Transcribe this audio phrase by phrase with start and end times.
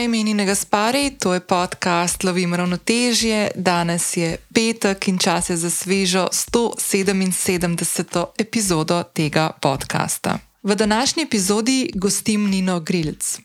[0.00, 3.50] Moje ime je Nina Gaspari, to je podcast Lovim ravnotežje.
[3.54, 8.24] Danes je petek in čas je za svežo 177.
[8.38, 10.38] epizodo tega podcasta.
[10.62, 13.38] V današnji epizodi gostim Nino Grilc.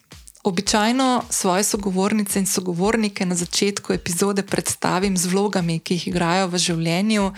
[0.43, 6.58] Običajno svoje sogovornice in sogovornike na začetku epizode predstavim z vlogami, ki jih igrajo v
[6.58, 7.33] življenju,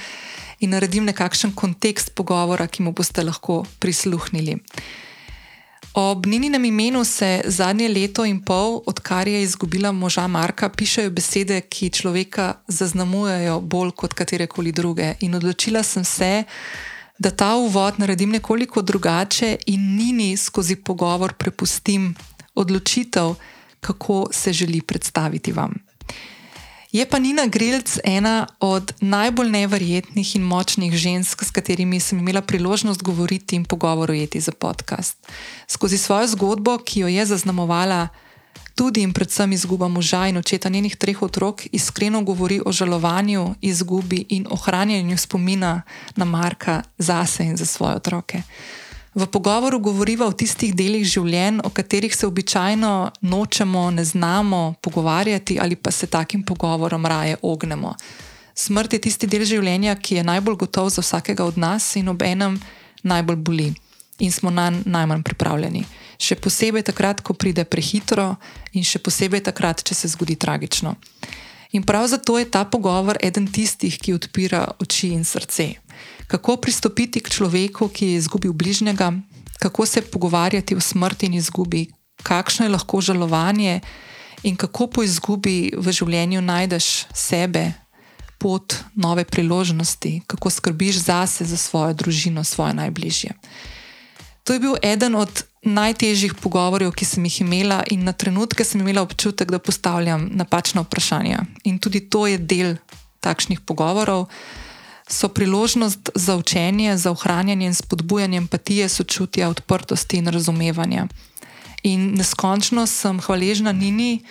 [0.59, 4.59] in naredim nekakšen kontekst pogovora, ki mu boste lahko prisluhnili.
[5.99, 11.61] Ob Nininem imenu se zadnje leto in pol, odkar je izgubila moža Marka, pišejo besede,
[11.61, 15.15] ki človeka zaznamujejo bolj kot katerekoli druge.
[15.25, 16.43] In odločila sem se,
[17.17, 22.13] da ta uvod naredim nekoliko drugače in Nini skozi pogovor prepustim
[22.55, 23.33] odločitev,
[23.81, 25.86] kako se želi predstaviti vam.
[26.97, 32.41] Je pa Nina Grilc ena od najbolj neverjetnih in močnih žensk, s katerimi sem imela
[32.41, 35.17] priložnost govoriti in pogovor ujeti za podcast.
[35.67, 38.07] Skozi svojo zgodbo, ki jo je zaznamovala
[38.75, 44.25] tudi in predvsem izguba moža in očeta njenih treh otrok, iskreno govori o žalovanju, izgubi
[44.29, 45.81] in ohranjanju spomina
[46.15, 48.41] na Marka zase in za svoje otroke.
[49.17, 52.89] V pogovoru govoriva o tistih delih življenja, o katerih se običajno
[53.25, 57.95] nočemo, ne znamo pogovarjati ali pa se takim pogovorom raje ognemo.
[58.53, 62.21] Smrt je tisti del življenja, ki je najbolj gotov za vsakega od nas in ob
[62.21, 62.59] enem
[63.01, 63.67] najbolj boli
[64.19, 65.81] in smo na njega najmanj pripravljeni.
[66.21, 68.35] Še posebej takrat, ko pride prehitro
[68.73, 70.93] in še posebej takrat, če se zgodi tragično.
[71.73, 75.73] In prav zato je ta pogovor eden tistih, ki odpira oči in srce
[76.27, 79.13] kako pristopiti k človeku, ki je izgubil bližnjega,
[79.59, 81.87] kako se pogovarjati o smrti in izgubi,
[82.23, 83.81] kakšno je lahko žalovanje?
[84.43, 87.71] In kako po izgubi v življenju najdeš sebe,
[88.37, 93.33] pot nove priložnosti, kako skrbiš zase, za svojo družino, svoje najbližje.
[94.43, 98.81] To je bil eden od najtežjih pogovorov, ki sem jih imela, in na trenutke sem
[98.81, 101.41] imela občutek, da postavljam napačna vprašanja.
[101.63, 102.77] In tudi to je del
[103.19, 104.29] takšnih pogovorov
[105.09, 111.07] so priložnost za učenje, za ohranjanje in spodbujanje empatije, sočutja, odprtosti in razumevanja.
[111.83, 114.21] In neskončno sem hvaležna Nini,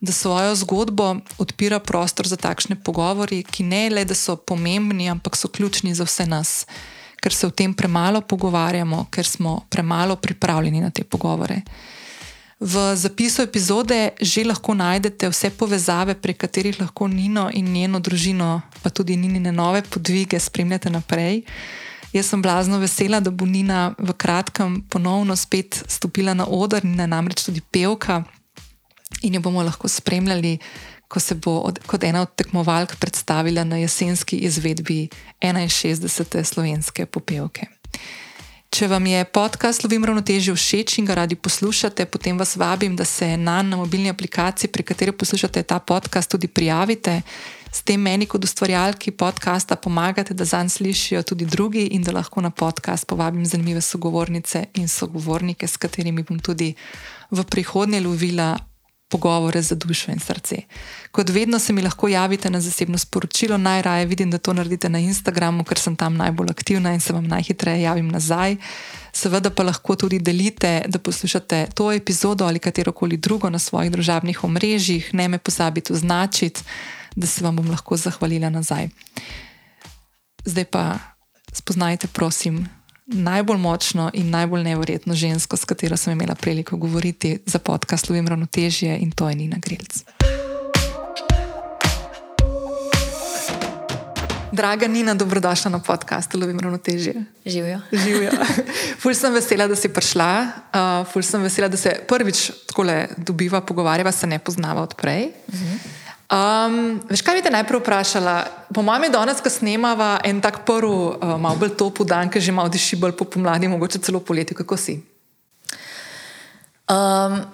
[0.00, 5.36] da svojo zgodbo odpira prostor za takšne pogovore, ki ne le da so pomembni, ampak
[5.36, 6.66] so ključni za vse nas,
[7.22, 11.62] ker se o tem premalo pogovarjamo, ker smo premalo pripravljeni na te pogovore.
[12.60, 18.62] V zapisu epizode že lahko najdete vse povezave, prek katerih lahko Nino in njeno družino,
[18.82, 21.42] pa tudi njene nove podvige, spremljate naprej.
[22.12, 27.04] Jaz sem blazno vesela, da bo Nina v kratkem ponovno spet stopila na oder, Nina
[27.04, 28.24] je namreč tudi pevka
[29.22, 30.58] in jo bomo lahko spremljali,
[31.08, 35.08] ko se bo od, kot ena od tekmovalk predstavila na jesenski izvedbi
[35.42, 36.44] 61.
[36.44, 37.66] slovenske popevke.
[38.76, 43.06] Če vam je podcast Lovim ravnotežje všeč in ga radi poslušate, potem vas vabim, da
[43.08, 47.22] se na, na mobilni aplikaciji, pri kateri poslušate ta podcast, tudi prijavite.
[47.72, 52.44] S tem meni, kot ustvarjalki podcasta, pomagate, da zanj slišijo tudi drugi in da lahko
[52.44, 56.74] na podcast povabim zanimive sogovornice in sogovornike, s katerimi bom tudi
[57.32, 58.58] v prihodnje lovila
[59.08, 60.56] pogovore za dušo in srce.
[61.16, 64.98] Kot vedno se mi lahko javite na zasebno sporočilo, najraje vidim, da to naredite na
[64.98, 68.56] Instagramu, ker sem tam najbolj aktivna in se vam najhitreje javim nazaj.
[69.12, 73.90] Seveda pa lahko tudi delite, da poslušate to epizodo ali katero koli drugo na svojih
[73.92, 76.60] družabnih omrežjih, ne me pozabite označiti,
[77.16, 78.88] da se vam bom lahko zahvalila nazaj.
[80.44, 80.98] Zdaj pa
[81.52, 82.68] spoznajte, prosim,
[83.06, 88.28] najbolj močno in najbolj nevrjetno žensko, s katero sem imela priliko govoriti za podcast Lovim
[88.28, 90.04] ravnotežje in to je Nina Grilc.
[94.56, 97.14] Draga Nina, dobrodošla na podkastu Lovim ravnotežje.
[97.46, 97.80] Živijo.
[97.92, 98.30] Živijo.
[99.02, 100.30] Ful sem vesela, da si prišla,
[100.72, 105.28] uh, ful sem vesela, da se prvič tako le dobiva, pogovarjava, se ne poznava odprej.
[105.48, 105.76] Uh mhm.
[105.76, 106.04] -huh.
[106.26, 108.46] Um, veš, kaj bi te najprej vprašala?
[108.74, 112.40] Po mojem, je danes, ko snemava en tak prvi, uh, malo bolj topu dan, ki
[112.40, 114.54] že malo diši bolj po pomladi, mogoče celo poleti.
[114.54, 114.98] Kako si?
[116.90, 117.44] Um,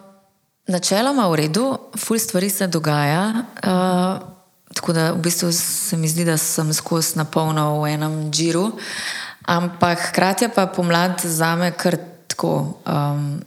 [0.69, 3.45] načeloma v redu, ful stvari se dogaja.
[3.61, 4.42] Uh,
[4.75, 8.71] tako da v bistvu se mi zdi, da sem skozi napolnil v enem džiru.
[9.47, 11.99] Ampak hkrati pa pomlad za me kar
[12.29, 12.81] tako.
[12.87, 13.43] Um,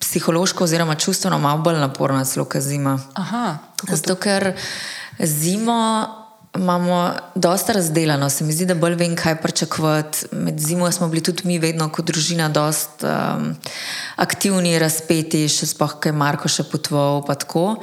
[0.00, 2.98] psihološko oziroma čustveno malo bolj naporna, celo kot zima.
[3.14, 3.58] Aha,
[3.90, 4.52] Zato, ker
[5.18, 6.06] zimo
[6.56, 10.26] imamo dosta razdeljeno, se mi zdi, da bolj vem, kaj pričakovati.
[10.32, 13.52] Med zimo smo bili tudi mi, vedno kot družina, dosta um,
[14.16, 17.76] aktivni, razpeti, še spoh, kaj Marko še potvoval.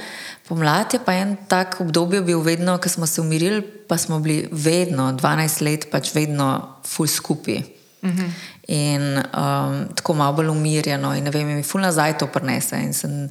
[0.47, 4.47] Pomlad je pa en tak obdobje bil vedno, ko smo se umirili, pa smo bili
[4.51, 7.63] vedno, 12 let, pač vedno ful skupaj.
[8.01, 8.21] Uh mhm.
[8.21, 11.15] -huh in um, tako malo bolj umirjeno.
[11.15, 12.77] In ne vem, mi ful nazaj to prenese.
[12.81, 13.29] In sem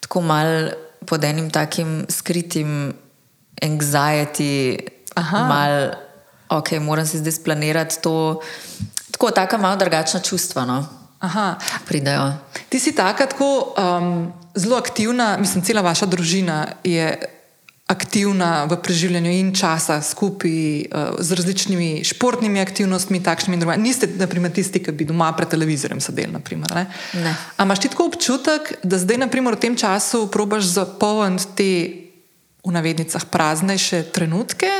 [0.00, 0.70] tako mal
[1.06, 2.92] pod enim takim skritim
[3.62, 4.76] anxiety,
[5.32, 5.92] mal,
[6.48, 8.40] ok, moram si zdaj splanirati to.
[9.10, 10.64] Tako, taka malo drugačna čustva.
[10.64, 10.84] No?
[11.20, 11.58] Aha.
[11.84, 12.32] Pridejo.
[12.68, 17.12] Ti si taka, tako um, zelo aktivna, mislim, cela vaša družina je
[17.90, 23.82] aktivna v preživljanju in časa skupaj uh, z različnimi športnimi aktivnostmi, takšnimi in drugimi.
[23.82, 26.32] Niste, na primer, tisti, ki bi doma pred televizorjem sedeli.
[26.32, 26.86] Naprimer, ne?
[27.20, 27.34] Ne.
[27.56, 31.70] A imaš ti tako občutek, da zdaj, naprimer, v tem času probaš zapolniti te
[32.64, 34.70] v navednicah praznejše trenutke?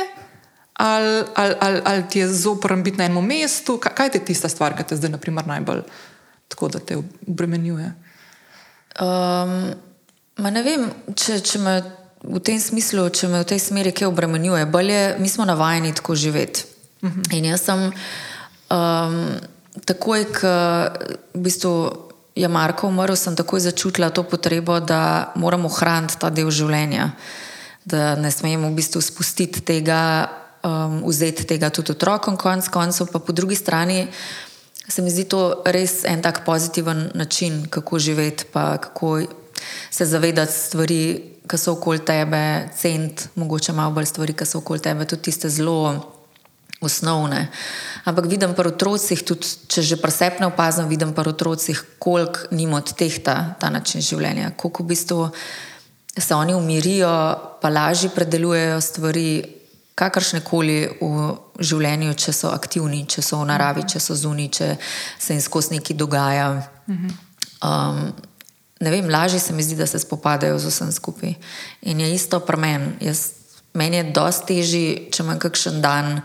[0.73, 3.77] Ali, ali, ali, ali ti je zoprn biti na enem mestu?
[3.77, 5.83] Kaj, kaj je tista stvar, ki te zdaj naprimer, najbolj
[6.61, 6.97] tako, da te
[7.27, 7.93] obremenjuje?
[9.01, 9.73] Um,
[10.37, 10.85] ne vem,
[11.15, 11.81] če, če me
[12.21, 14.67] v tem smislu, če me v tej smeri kaj obremenjuje.
[14.69, 16.65] Bolje, mi smo navajeni tako živeti.
[17.01, 17.37] Uh -huh.
[17.37, 17.91] In jaz sem
[18.69, 19.39] um,
[19.85, 20.53] takoj, ko
[21.33, 21.91] v bistvu
[22.35, 27.11] je Marko umrl, sem takoj začutila to potrebo, da moramo ohraniti ta del življenja,
[27.85, 30.29] da ne smemo v bistvu spustiti tega,
[30.63, 34.07] um, vzeti tega tudi otrokom, konc koncev, pa po drugi strani.
[34.87, 39.21] Se mi zdi to res en tak pozitiven način, kako živeti, pa kako
[39.91, 41.03] se zavedati stvari,
[41.47, 45.49] ki so okoli tebe, cent, mogoče malo bolj stvari, ki so okoli tebe, tudi tiste
[45.49, 46.11] zelo
[46.81, 47.47] osnovne.
[48.05, 52.93] Ampak vidim v otrocih, tudi če že presepne opazim, vidim v otrocih, koliko njim od
[52.97, 55.29] teh ta, ta način življenja, koliko v bistvu
[56.17, 57.11] se oni umirijo,
[57.61, 59.60] pa lažje predelujejo stvari.
[59.95, 64.67] Kakršne koli v življenju, če so aktivni, če so v naravi, če so zunaj, če
[65.19, 66.47] se jim skozi nekaj dogaja.
[67.61, 68.13] Um,
[68.81, 71.35] ne vem, lažje se mi zdi, da se spopadajo z vsem skupaj.
[71.81, 73.13] In je isto pri meni.
[73.73, 76.17] Meni je dosti težje, če imam kakšen dan,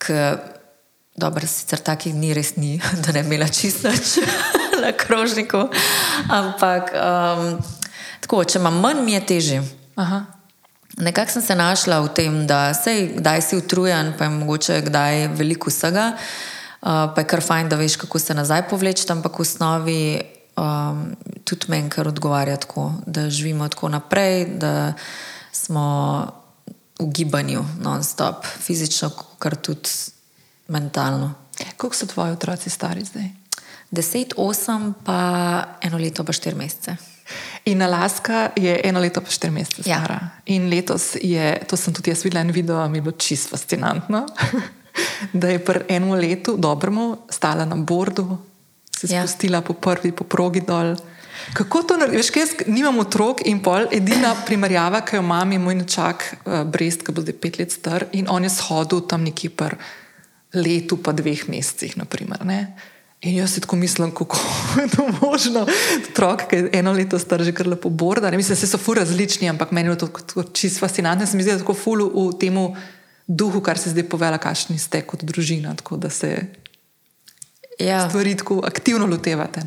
[0.00, 0.16] ki,
[1.16, 3.92] dobro, sicer takih dni res ni, da ne bi imela čisto
[4.84, 5.68] na krožniku.
[6.28, 7.56] Ampak um,
[8.24, 9.62] tako, če imam manj, mi je težje.
[11.00, 15.28] Nekako sem se znašla v tem, da se kdaj si utrujen, pa je mogoče kdaj
[15.28, 19.42] veliko vsega, uh, pa je kar fajn, da veš, kako se nazaj povleči, ampak v
[19.42, 20.02] osnovi
[20.60, 24.92] um, tudi meni, kar odgovarja tako, da živimo tako naprej, da
[25.52, 25.86] smo
[27.00, 29.88] v gibanju, non-stop, fizično, kar tudi
[30.68, 31.32] mentalno.
[31.76, 33.30] Koliko so tvoji otroci stari zdaj?
[33.90, 36.96] Deset, osem, pa eno leto, pa štiri mesece.
[37.64, 40.18] In Alaska je eno leto, pa štiri mesece stara.
[40.22, 40.30] Ja.
[40.54, 44.26] In letos je, to sem tudi jaz videla, en video, mi je bilo čisto fascinantno,
[45.40, 48.38] da je pri enem letu, dobremu, stala na bordu
[49.06, 49.26] se ja.
[49.26, 50.96] spustila po prvi, po progi dol.
[51.56, 52.30] Kako to narediš?
[52.36, 57.06] Jaz nimam otrok in pol, edina primerjava, ki jo imam, je moj nečak uh, Brest,
[57.06, 59.70] ki bo zdaj pet let star in on je shodil tam nekje po
[60.52, 61.96] letu, pa dveh mesecih.
[61.96, 62.44] Naprimer,
[63.20, 64.38] in jaz si tako mislim, kako
[64.82, 65.66] je to možno.
[66.10, 68.30] Otrok, ki je eno leto star, že kar lepo borda.
[68.30, 68.36] Ne?
[68.36, 71.26] Mislim, da so fu različni, ampak meni je to čisto fascinantno.
[71.26, 72.56] Se mi zdi, da je tako fulu v tem
[73.26, 75.74] duhu, kar se zdaj povela, kakšni ste kot družina.
[75.76, 76.46] Tako da se
[77.78, 78.08] ja.
[78.08, 79.60] stvari tako aktivno lotevate.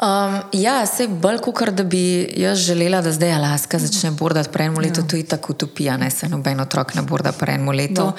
[0.00, 4.66] Um, ja, se bolj kot da bi jaz želela, da zdaj Alaska začne bordati pred
[4.66, 5.08] enim letom, ja.
[5.08, 8.06] to je tako utopija, ne se noben otrok ne borda pred enim letom.
[8.06, 8.12] No.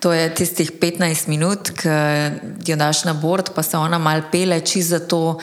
[0.00, 4.60] To je tistih 15 minut, ki jo daš na bord, pa se ona mal pele
[4.60, 5.38] čez za to.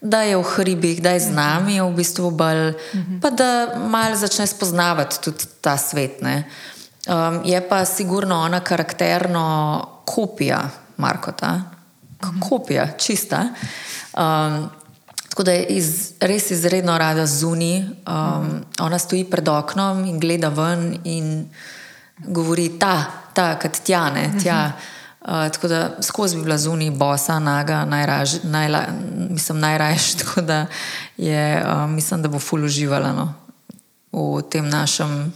[0.00, 3.20] Da je v hribih, da je z nami, v bistvu bolj, mhm.
[3.24, 6.20] pa da malo začne spoznavati tudi ta svet.
[6.22, 11.62] Um, je pa sigurno ona karakterno kopija Markota,
[12.48, 13.48] kopija, čista.
[14.12, 14.68] Um,
[15.38, 17.78] tako da je iz, res izredno rada zunaj.
[17.78, 21.46] Um, ona stoji pred oknom in gleda ven in
[22.26, 23.04] govori, ta,
[23.34, 24.72] ta, kot tjane, tja.
[25.20, 28.82] Uh, tako da skozi bi bila zunaj, bosa, naga, najraž, najla,
[29.30, 30.14] mislim, najrajš.
[30.24, 30.66] Tako da
[31.16, 33.34] je, uh, mislim, da bo ful uživala no,
[34.12, 35.32] v tem našem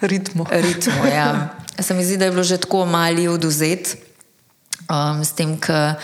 [0.00, 0.46] ritmu.
[0.50, 1.48] ritmu ja.
[1.82, 3.96] Se mi zdi, da je bilo že tako mali oduzet.
[4.86, 5.96] Um, s tem, da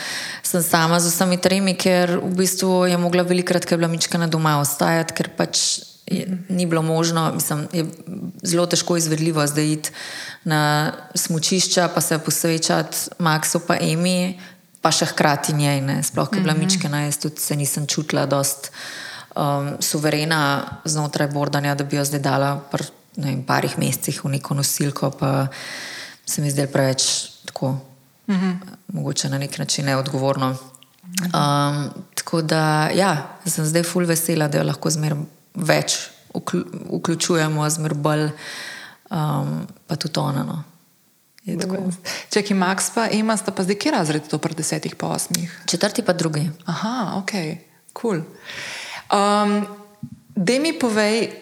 [0.43, 4.19] sem sama z vsemi tremi, ker v bistvu je mogla velikrat, ker je bila mička
[4.19, 5.79] na doma ostajati, ker pač
[6.11, 7.87] je, ni bilo možno, mislim, je
[8.43, 9.91] zelo težko izvedljivo zdaj iti
[10.45, 14.41] na smočišča, pa se posvečati Maksu pa Emi,
[14.83, 15.81] pa še hkrati njej.
[15.81, 16.03] Ne.
[16.03, 16.67] Sploh, ker je bila mhm.
[16.67, 18.73] mička, jaz tudi se nisem čutila dost
[19.37, 25.15] um, suverena znotraj bordanja, da bi jo zdaj dala v parih mesecih v neko nosilko,
[25.15, 25.47] pa
[26.27, 27.09] se mi zdaj preveč
[27.47, 27.77] tako
[28.27, 28.57] mm -hmm.
[28.89, 30.57] mogoče na nek način neodgovorno.
[31.03, 35.19] Um, tako da, ja, sem zdaj full vesela, da jo lahko zmeraj
[35.55, 35.97] več
[36.93, 38.29] vključujemo, zmeraj bolj,
[39.11, 40.45] um, pa tudi ona.
[40.45, 40.63] No.
[42.31, 45.51] Če ki Max pa ima, sta pa zdaj kje razred, to pred desetih pa osmih?
[45.67, 46.51] Četrti pa drugi.
[46.67, 47.33] Aha, ok,
[47.93, 48.23] kul.
[48.23, 48.23] Cool.
[49.11, 49.67] Um,
[50.35, 51.33] da mi povej,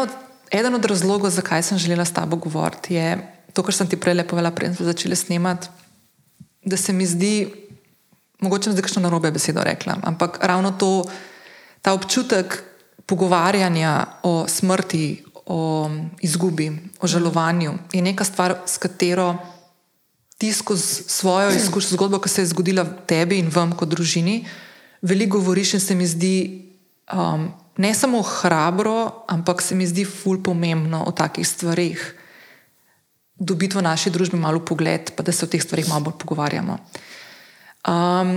[0.00, 0.08] od,
[0.50, 3.18] eden od razlogov, zakaj sem želela s tabo govoriti, je
[3.52, 5.68] to, kar sem ti prej povedala, preden smo začeli snemati.
[6.64, 7.50] Da se mi zdi,
[8.40, 11.04] mogoče sem zdaj kakšno narobe besedo rekla, ampak ravno to,
[11.82, 12.62] ta občutek
[13.06, 15.90] pogovarjanja o smrti, o
[16.22, 19.36] izgubi, o žalovanju je neka stvar, s katero
[20.38, 24.46] ti skozi svojo izkušnjo, zgodbo, ki se je zgodila tebi in vam kot družini,
[25.02, 26.36] veliko govoriš in se mi zdi.
[27.12, 32.14] Um, ne samo hrabro, ampak se mi zdi ful pomembno o takih stvarih
[33.42, 36.78] dobiti v naši družbi malo pogled, pa da se o teh stvarih malo bolj pogovarjamo.
[37.90, 38.34] Um,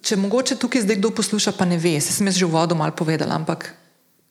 [0.00, 2.76] če mogoče tukaj zdaj kdo posluša, pa ne ve, se sem jaz že v vodu
[2.76, 3.74] malo povedala, ampak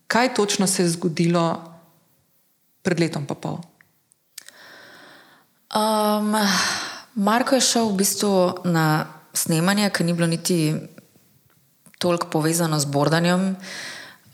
[0.09, 1.62] kaj točno se je zgodilo
[2.81, 3.62] pred letom in pol?
[5.69, 6.33] Um,
[7.13, 8.33] Marko je šel v bistvu
[8.65, 10.74] na snemanje, ker ni bilo niti
[12.01, 13.53] toliko povezano z bordanjem.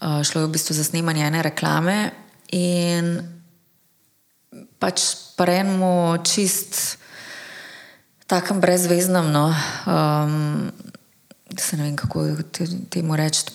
[0.00, 2.12] Uh, šlo je v bistvu za snemanje ene reklame
[2.52, 3.35] in
[4.78, 5.02] pač
[5.36, 6.98] prejmo čist
[8.26, 9.54] takem brezveznem, no,
[9.86, 10.72] um,
[11.58, 12.26] se ne vem, kako
[12.90, 13.46] temu reči.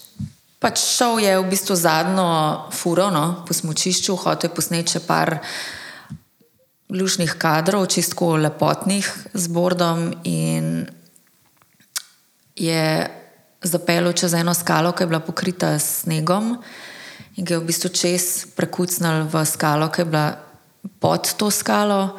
[0.62, 2.26] Pač šel je v bistvu zadnjo
[2.72, 5.40] furo no, po smočišču, hotel je posneči par
[6.92, 10.86] lušnih kadrov, čistko lepotnih z bordom in
[12.56, 13.10] je
[13.64, 16.58] zapeljal čez eno skalo, ki je bila pokrita s snegom,
[17.36, 18.24] in ga je v bistvu čez
[18.56, 20.51] prekucnil v skalo, ki je bila
[21.00, 22.18] pod to skalo,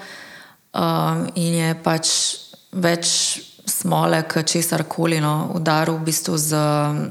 [0.75, 2.12] um, in je pač
[2.73, 3.09] več
[3.66, 7.04] smole, kot česar koli, no, udaril v bistvu z um,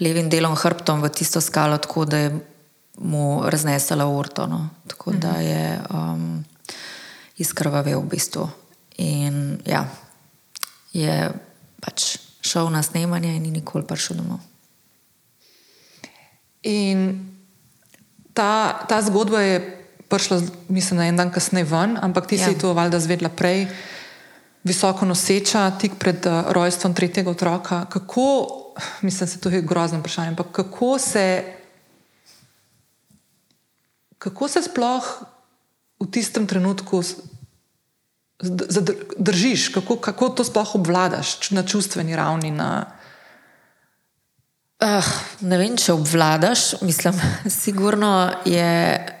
[0.00, 2.30] levim delom hrbtom v tisto skalo, tako da je
[2.98, 4.46] mu raznesla urto.
[4.46, 4.68] No.
[4.86, 5.40] Tako da mhm.
[5.40, 6.44] je um,
[7.36, 8.48] izkrvavel v bistvu.
[8.96, 9.84] In ja,
[10.92, 11.32] je
[11.80, 14.40] pač šel na snemanje in ni nikoli prišel domov.
[16.62, 17.28] In
[18.32, 19.75] ta, ta zgodba je
[20.08, 22.48] prišla, mislim, na en dan kasneje ven, ampak ti ja.
[22.48, 23.66] si to valjda zvedla prej,
[24.66, 27.84] visoko noseča, tik pred uh, rojstvom tretjega otroka.
[27.90, 28.26] Kako,
[29.02, 31.44] mislim, se to je grozno vprašanje, ampak kako se,
[34.18, 35.22] kako se sploh
[36.00, 37.02] v tistem trenutku
[39.18, 42.50] držiš, kako, kako to sploh obvladaš na čustveni ravni.
[42.50, 42.86] Na...
[44.76, 45.06] Uh,
[45.40, 47.14] ne vem, če obvladaš, mislim,
[47.62, 49.15] sigurno je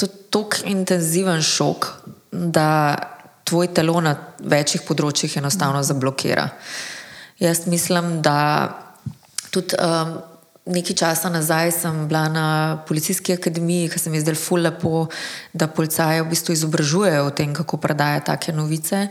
[0.00, 1.86] to tako intenziven šok,
[2.32, 2.96] da
[3.44, 6.48] tvoj telo na večjih področjih enostavno zablokira.
[7.40, 8.36] Jaz mislim, da
[9.50, 10.18] tudi um,
[10.70, 12.46] nekaj časa nazaj sem bila na
[12.88, 15.08] policijski akademiji, ki se mi je zdelo ful lepo,
[15.52, 19.08] da policaje v bistvu izobražujejo o tem, kako predaja take novice.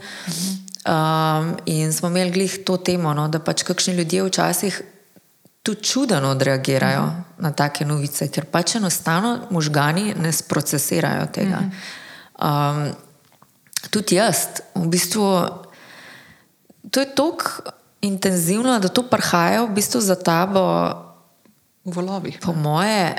[0.88, 4.82] Um, in smo imeli glih to temo, no, da pač kakšni ljudje včasih
[5.64, 7.22] tudi čudno odreagirajo uh -huh.
[7.38, 11.60] na take novice, ker pač enostavno možgani ne sprocesirajo tega.
[12.42, 12.92] Um,
[13.90, 14.38] tudi jaz,
[14.76, 15.48] v bistvu,
[16.92, 20.94] to je tako intenzivno, da to prihaja v bistvu za tabo
[21.86, 22.40] valovih.
[22.42, 23.16] Po moje,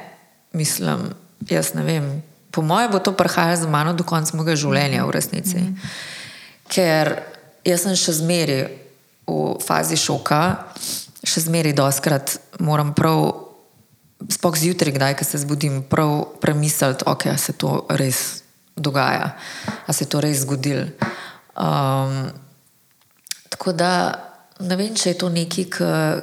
[0.53, 1.11] mislim,
[1.49, 2.23] jaz ne vem.
[2.51, 5.57] Po moje bo to prihajalo za mano do konca mojega življenja, v resnici.
[5.57, 5.77] Mm -hmm.
[6.69, 7.23] Ker
[7.65, 8.69] jaz sem še zmeraj
[9.27, 10.57] v fazi šoka,
[11.31, 13.47] še zmeraj doskrat moram prav,
[14.31, 18.43] spok zjutraj, kdaj se zbudim, prav premisliti, ok, se to res
[18.77, 19.37] dogaja,
[19.87, 20.91] a se to res zgodil.
[21.55, 22.31] Um,
[23.49, 23.93] tako da
[24.61, 26.23] ne vem, če je to nekaj, kar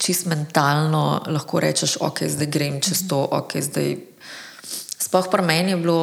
[0.00, 3.96] čist mentalno lahko rečeš, ok, zdaj grem čez to, ok, zdaj.
[4.98, 6.00] Sploh pri meni je bilo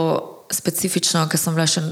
[0.52, 1.84] specifično, ker sem bila še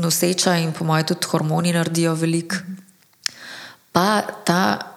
[0.00, 2.60] noseča in po mojem tudi hormoni naredijo veliko.
[3.90, 4.89] Pa ta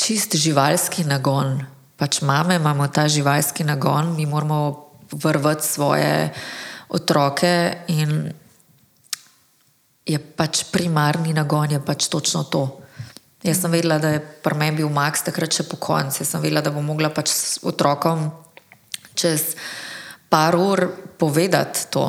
[0.00, 1.60] čist živalski nagon,
[2.00, 6.30] pač mame imamo ta živalski nagon, mi moramo vrvati svoje
[6.88, 8.32] otroke in
[10.06, 12.64] je pač primarni nagon, je pač točno to.
[13.42, 16.20] Jaz sem vedela, da je pri meni bil Max takrat še po koncu.
[16.20, 18.28] Jaz sem vedela, da bom mogla pač s otrokom
[19.16, 19.54] čez
[20.28, 20.88] par ur
[21.20, 22.04] povedati to.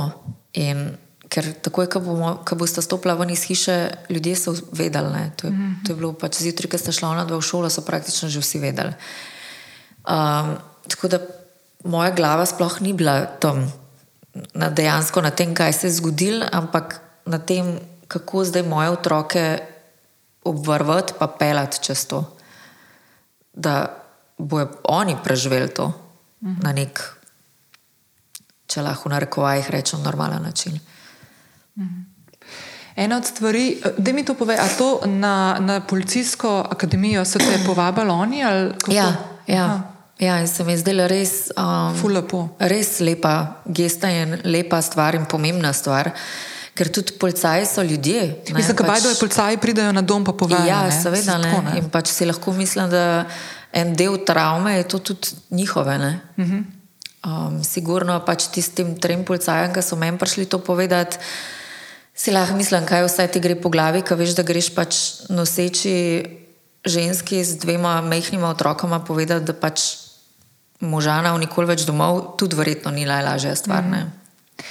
[0.60, 0.92] In
[1.32, 3.76] ker takoj, ko, bomo, ko boste stopila ven iz hiše,
[4.12, 5.24] ljudje so vedeli.
[5.40, 5.54] To, je,
[5.86, 8.44] to je bilo pač zjutraj, ko ste šla na dve v šolo, so praktično že
[8.44, 8.92] vsi vedeli.
[10.04, 10.58] Um,
[10.92, 11.22] tako da
[11.88, 13.64] moja glava sploh ni bila tam
[14.54, 17.80] na dejansko na tem, kaj se je zgodilo, ampak na tem,
[18.12, 19.44] kako zdaj moje otroke
[20.44, 22.26] obvrvati, pa pelati čez to,
[23.54, 24.04] da
[24.38, 25.94] bojo oni preživeli to
[26.44, 26.64] -huh.
[26.64, 27.02] na nek,
[28.68, 30.80] če lahko na rekovajih rečem, normalen način.
[31.82, 32.06] -huh.
[32.96, 33.66] Ena od stvari,
[33.98, 38.40] da mi to pove, a to na, na policijsko akademijo so te povabili oni?
[38.88, 39.14] Ja,
[39.48, 39.82] ja.
[40.20, 41.96] Ja, in se mi je zdela res, um,
[42.60, 43.34] res lepa
[43.66, 46.12] gesta in lepa stvar in pomembna stvar.
[46.74, 48.22] Ker tudi policaji so ljudje.
[48.22, 50.66] ne, Mislim, da pač- policaji pridejo na dom, pa povejo.
[50.68, 50.92] Ja, ne.
[50.94, 51.22] seveda.
[51.24, 51.52] Se Ne.
[51.52, 53.26] tako, In pač si lahko mislim, da
[53.74, 55.96] en del travme je to tudi njihove.
[55.98, 56.04] Uh
[56.38, 56.60] Mhm.
[57.24, 57.48] -huh.
[57.48, 61.18] um, sigurno pač tistim trem policajem, ki so meni prišli to povedati.
[62.22, 64.98] Si lahko mislim, kaj vse ti gre po glavi, ko veš, da greš pač
[65.34, 65.94] noseči
[66.86, 69.82] ženski z dvema mehkima otrokoma povedati, da pač
[70.86, 73.82] možana v nikoli več domov, tudi verjetno ni najlažja stvar.
[73.82, 73.92] Mhm.
[73.92, 74.68] Ne?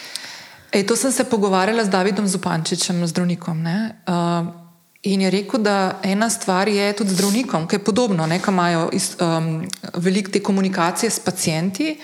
[0.70, 3.66] Ej, to sem se pogovarjala z Davidom Zupančičem, zdravnikom.
[3.66, 3.76] Ne?
[4.06, 4.54] Uh,
[5.02, 8.86] in je rekel, da ena stvar je tudi zdravnikom, ki je podobno, ne, ki imajo
[8.94, 9.66] iz, um,
[9.98, 11.96] veliko te komunikacije s pacijenti,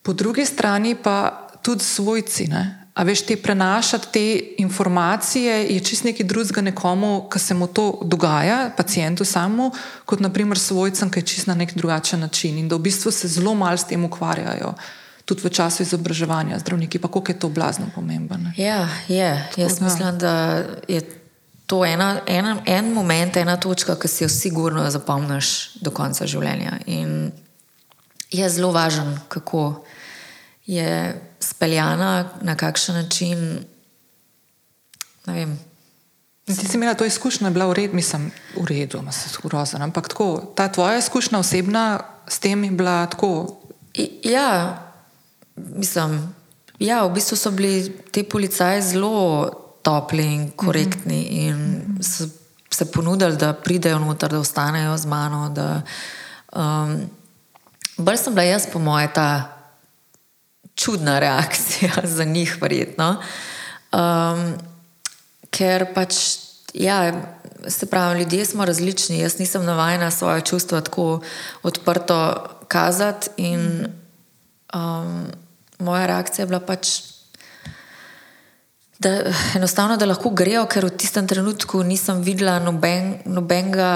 [0.00, 2.48] po drugi strani pa tudi svojci.
[2.48, 2.79] Ne?
[2.94, 8.00] A veš, te prenašati te informacije je čist nekaj drugega nekomu, ki se mu to
[8.02, 9.70] dogaja, pacijentu samo,
[10.04, 13.28] kot naprimer svojcem, ki je čist na nek drugačen način in da v bistvu se
[13.28, 14.74] zelo malo s tem ukvarjajo.
[15.24, 18.52] Tudi v času izobraževanja zdravniki, pa koliko je to blazno pomembno.
[18.56, 19.48] Ja, je.
[19.56, 19.84] Jaz da.
[19.84, 21.00] mislim, da je
[21.66, 26.80] to ena, ena, en moment, ena točka, ki si jo sigurno zapomniš do konca življenja.
[26.86, 27.30] In
[28.30, 29.84] je zelo važen, kako
[30.70, 33.64] je speljana, na kakšen način.
[35.26, 35.58] Vem.
[36.46, 39.82] Ti si imela to izkušnjo, je bila v redu, mislim, v redu, ima se grozen,
[39.82, 43.56] ampak tako, ta tvoja izkušnja osebna s tem je bila tako.
[43.94, 44.78] I- Ja,
[45.56, 46.34] mislim,
[46.78, 49.50] ja, v bistvu so bili ti policaji zelo
[49.82, 52.28] topli in korektni in so
[52.70, 55.48] se ponudili, da pridejo noter, da ostanejo z mano.
[55.50, 55.82] Da,
[56.52, 57.10] um,
[57.96, 59.59] bolj sem bila jaz, po moje, ta
[60.80, 63.16] čudna reakcija za njih, verjetno.
[63.92, 64.54] Um,
[65.50, 66.16] ker pač,
[66.74, 67.12] ja,
[67.68, 69.18] se pravi, ljudje smo različni.
[69.18, 71.20] Jaz nisem navajena svoje čustva tako
[71.62, 73.86] odprto kazati, in
[74.74, 75.26] um,
[75.78, 76.88] moja reakcija je bila pač.
[79.00, 83.92] Da, enostavno, da lahko grejo, ker v tistem trenutku nisem videla noben, nobenega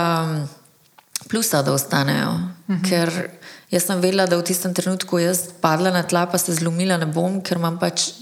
[1.29, 2.31] plusa, da ostanejo.
[2.31, 2.89] Uh -huh.
[2.89, 3.29] Ker
[3.75, 7.09] jaz sem vedela, da v tistem trenutku jaz padla na tla, pa se zlomila ne
[7.11, 8.13] bom, ker imam pač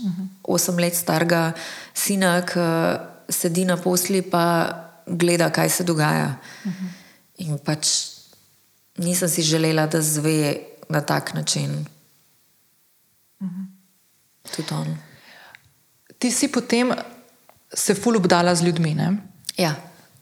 [0.43, 1.53] osem let starega
[1.95, 2.65] sina, ki
[3.33, 4.47] sedi na posli in
[5.07, 6.37] gleda, kaj se dogaja.
[7.45, 7.93] In pač
[8.99, 10.57] nisem si želela, da zve
[10.89, 11.85] na tak način.
[14.57, 14.97] Tudi on.
[16.19, 16.93] Ti si potem
[17.75, 18.95] se ful obdala z ljudmi.
[18.95, 19.17] Ne?
[19.57, 19.75] Ja,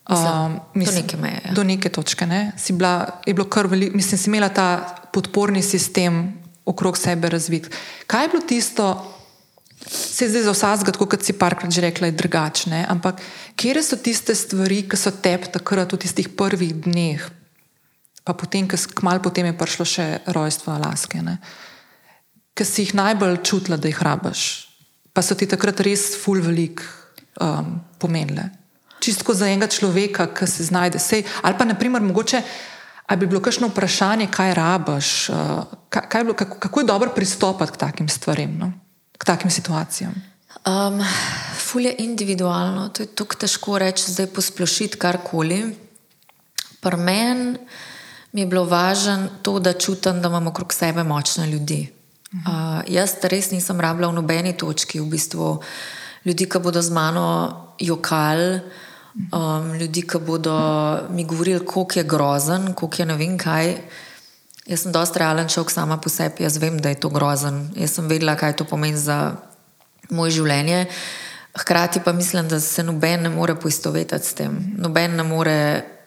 [0.09, 1.41] mislim, Um, mislim, do neke meje.
[1.45, 1.53] Ja.
[1.55, 2.27] Do neke točke.
[2.27, 2.53] Ne?
[2.57, 7.71] Si bila, je bilo kar veliko, mislim, si imela ta podporni sistem okrog sebe razvit.
[8.07, 8.87] Kaj je bilo tisto,
[9.87, 13.23] se zdaj za vsakega, tako kot si parkrat že rekla, je drugačne, ampak
[13.57, 17.25] kje so tiste stvari, ki so tep takrat v tistih prvih dneh,
[18.25, 21.25] pa potem, kmalo potem je prišlo še rojstvo Alaske,
[22.55, 24.69] ki si jih najbolj čutila, da jih rabaš,
[25.17, 26.85] pa so ti takrat res ful velik
[27.41, 28.61] um, pomenile
[29.01, 30.99] čisto za enega človeka, ki se znajde.
[30.99, 32.43] Sej, ali pa, naprimer, mogoče,
[33.11, 35.37] ali bi bilo kakšno vprašanje, kaj rabaš, uh,
[35.89, 38.73] kaj, kaj je bilo, kako, kako je dobro pristopati k takim stvarem, no?
[39.19, 40.15] k takim situacijam.
[40.67, 41.03] Um,
[41.59, 45.75] ful je individualno, to je tako težko reči, zdaj posplošiti karkoli.
[46.81, 47.59] Pri meni
[48.33, 51.89] mi je bilo važno to, da čutim, da imam okrog sebe močne ljudi.
[52.33, 55.57] Uh, jaz res nisem rabila v nobeni točki, v bistvu
[56.25, 57.27] ljudi, ki bodo z mano
[57.79, 58.61] jokali,
[59.15, 60.55] um, ljudi, ki bodo
[61.11, 63.77] mi govorili, kako je grozen, kako je ne vem kaj.
[64.67, 67.71] Jaz sem dosti realen človek sama po sebi, jaz vem, da je to grozen.
[67.77, 69.37] Jaz sem vedela, kaj to pomeni za
[70.11, 70.87] moje življenje.
[71.59, 74.59] Hkrati pa mislim, da se noben ne more poistovetiti s tem.
[74.79, 75.57] Noben ne more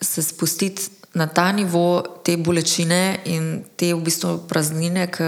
[0.01, 5.27] se spustiti na ta nivo te bolečine in te v bistvu praznine, ki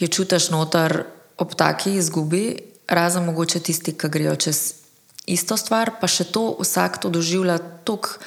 [0.00, 1.04] jo čutiš noter
[1.38, 2.56] ob taki izgubi,
[2.88, 4.83] razen mogoče tisti, ki grejo čez
[5.26, 8.18] isto stvar, pa še to vsak to doživlja tako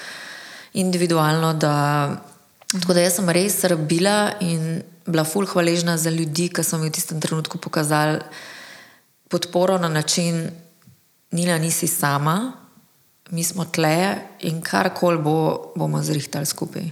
[0.73, 1.53] individualno.
[1.53, 1.73] Da,
[2.71, 6.89] tako da jaz sem res rabila in bila fulh hvaležna za ljudi, ki so mi
[6.89, 8.19] v tistem trenutku pokazali
[9.29, 10.49] podporo na način,
[11.31, 12.53] Nina, nisi sama,
[13.31, 14.15] mi smo tle
[14.47, 16.85] in karkoli bo, bomo zrihtali skupaj.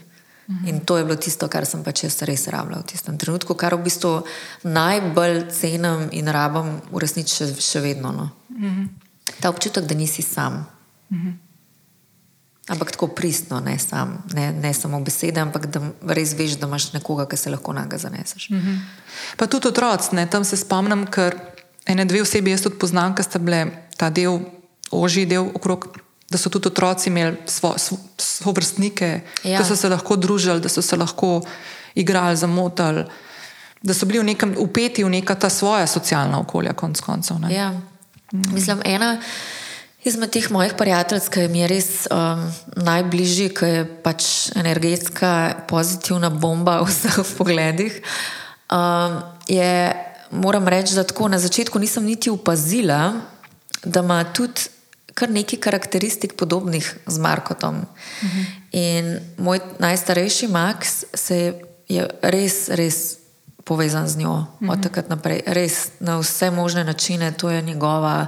[0.50, 0.68] Mhm.
[0.68, 3.76] In to je bilo tisto, kar sem pač jaz res rabila v tistem trenutku, kar
[3.76, 4.26] v bistvu
[4.64, 8.12] najbolj cenim in rabim v resnici še, še vedno.
[8.12, 8.30] No.
[8.52, 9.05] Mhm.
[9.40, 10.66] Ta občutek, da nisi sam.
[11.12, 11.30] Mhm.
[12.68, 16.94] Ampak tako pristno, ne, sam, ne, ne samo besede, ampak da res veš, da imaš
[16.94, 18.50] nekoga, ki se lahko na ga zaneseš.
[18.50, 18.76] Mhm.
[19.38, 21.36] Pa tudi otroci, tam se spomnim, ker
[21.86, 23.66] ene dve osebi jaz tudi poznam, ki sta bile
[23.98, 24.40] ta del,
[24.92, 25.86] ožji del okrog.
[26.26, 29.60] Da so tudi otroci imeli svoje svo, svo vrstnike, Ja.
[29.60, 31.42] da so se lahko družili, da so se lahko.
[31.96, 33.06] igrali, zamotali,
[33.82, 37.40] da so bili v nekem upeti v neka ta svoja socialna okolja, konc koncev.
[37.40, 37.54] ne.
[37.56, 37.72] Ja.
[38.54, 39.18] Mislim, ena
[40.06, 42.44] izmed teh mojih prijateljic, ki mi je res um,
[42.86, 47.98] najbližji, ki je pač energetska, pozitivna bomba v vseh pogledih,
[48.70, 49.18] um,
[49.50, 49.72] je,
[50.32, 53.16] moram reči, da tako na začetku nisem niti opazila,
[53.86, 54.70] da ima tudi
[55.16, 57.86] kar nekaj karakteristik podobnih z Markotom.
[58.24, 58.42] Mhm.
[58.72, 61.54] In moj najstarejši Max se je,
[61.88, 63.18] je res, res
[63.66, 64.70] povezan z njo mhm.
[64.70, 68.28] od takrat naprej, res na vse možne načine, to je njegova,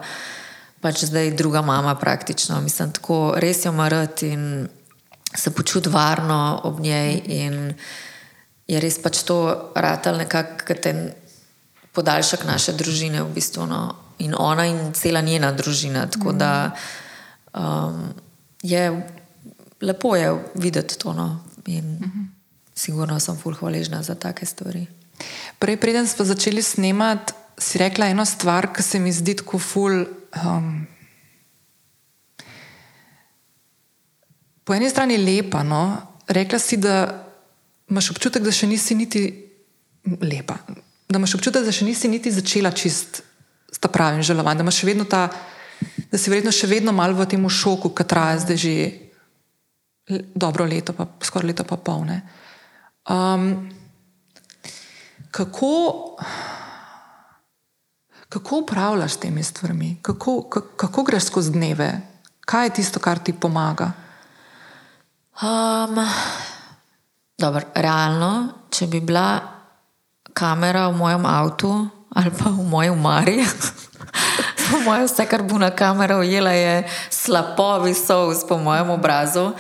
[0.82, 2.62] pač zdaj druga mama praktično.
[2.62, 4.68] Mislim, tako res jo marat in
[5.36, 7.22] se počuti varno ob njej.
[7.26, 7.74] In
[8.68, 11.12] je res pač to ratal nekako ten
[11.94, 13.66] podaljšek naše družine v bistvu.
[13.66, 13.96] No.
[14.20, 16.08] In ona in cela njena družina.
[16.08, 16.72] Tako da
[17.54, 18.14] um,
[18.62, 18.90] je
[19.82, 21.14] lepo je videti to.
[21.14, 21.42] No.
[21.66, 22.00] In
[22.76, 24.88] sigurno sem fulh hvaležna za take stvari.
[25.60, 30.06] Prej, preden smo začeli snemati, si rekla eno stvar, ki se mi zdi tako ful.
[30.38, 30.86] Um,
[34.64, 35.64] po eni strani lepa.
[35.64, 35.98] No?
[36.28, 37.26] Rekla si, da
[37.90, 39.24] imaš občutek, da še nisi niti
[40.22, 40.60] lepa.
[41.08, 43.24] Da imaš občutek, da še nisi niti začela čist
[43.72, 45.28] s ta pravim želovanjem, da imaš še vedno ta,
[46.12, 48.76] da si verjetno še vedno malo v tem šoku, ki traja zdaj že
[50.36, 52.22] dobro leto, pa skoraj leto pa polne.
[53.08, 53.68] Um,
[55.38, 56.16] kako,
[58.30, 62.02] kako upravljaš temi stvarmi, kako, kako, greš skozi dneve,
[62.42, 63.92] kaj je tisto, kar ti pomaga?
[65.42, 66.00] Um,
[67.38, 69.40] dobro, realno, če bi bila
[70.34, 73.46] kamera v mojem avtu ali pa v moji umari,
[74.86, 79.52] mojem, vse, kar bo na kamero ujela, je slapovi sous po mojem obrazu.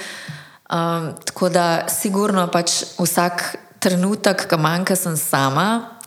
[0.74, 5.98] Um, tako da, sigurno pač vsak trenutek, ki manjka, sem sama,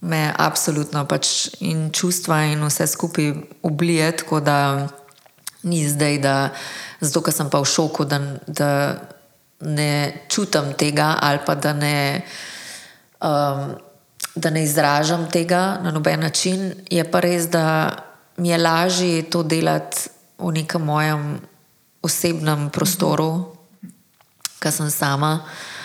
[0.00, 3.32] me absolutno pač in čustva in vse skupaj
[3.66, 4.10] oblije.
[4.22, 4.58] Tako da
[5.66, 6.36] ni zdaj, da
[7.00, 8.70] zato, ker sem pa v šoku, da, da
[9.66, 12.22] ne čutim tega ali pa da ne.
[13.20, 13.74] Um,
[14.36, 17.96] Da ne izražam tega na noben način, je pa res, da
[18.36, 21.22] mi je lažje to delati v nekem mojem
[22.04, 23.56] osebnem prostoru,
[24.60, 25.30] ker sem sama.
[25.40, 25.75] Uh,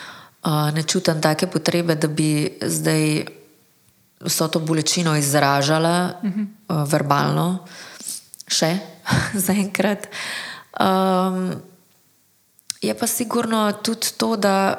[0.50, 3.26] ne čutim take potrebe, da bi zdaj
[4.22, 7.66] vso to bolečino izražala uh, verbalno,
[8.48, 8.78] še
[9.48, 10.08] zaenkrat.
[10.80, 11.54] Um,
[12.82, 14.78] je pa sigurno tudi to, da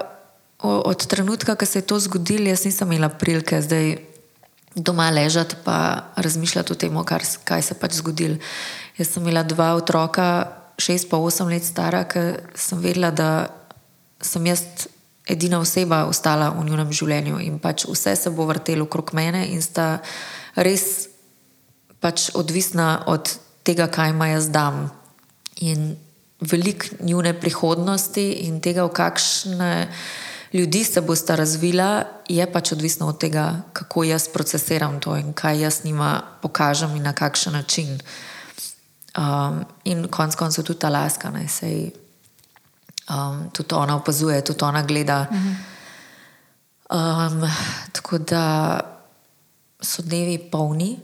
[0.62, 3.96] od trenutka, ko se je to zgodilo, jaz nisem imela prilike zdaj
[4.74, 8.36] doma ležati in razmišljati o tem, kar, kaj se je pač zgodilo.
[8.98, 13.48] Jaz sem imela dva otroka, šest pa osem let stara, ker sem vedela, da
[14.22, 14.62] sem jaz
[15.28, 19.62] edina oseba ostala v njunem življenju in pač vse se bo vrtelo okrog mene in
[19.62, 20.00] sta
[20.56, 21.08] res
[22.02, 23.30] pač odvisna od
[23.62, 24.90] tega, kaj ima jaz dam.
[25.62, 25.94] In
[26.42, 29.72] velik njune prihodnosti in tega, v kakšne
[30.52, 35.60] ljudi se bosta razvila, je pač odvisno od tega, kako jaz procesiram to in kaj
[35.62, 38.00] jaz njima pokažem in na kakšen način.
[39.12, 41.92] Um, in konec koncev tudi ta laska, ne sej.
[43.10, 45.26] Um, tudi ona opazuje, tudi ona gleda.
[46.92, 47.42] Um,
[47.92, 48.44] tako da
[49.82, 50.94] so dnevi polni,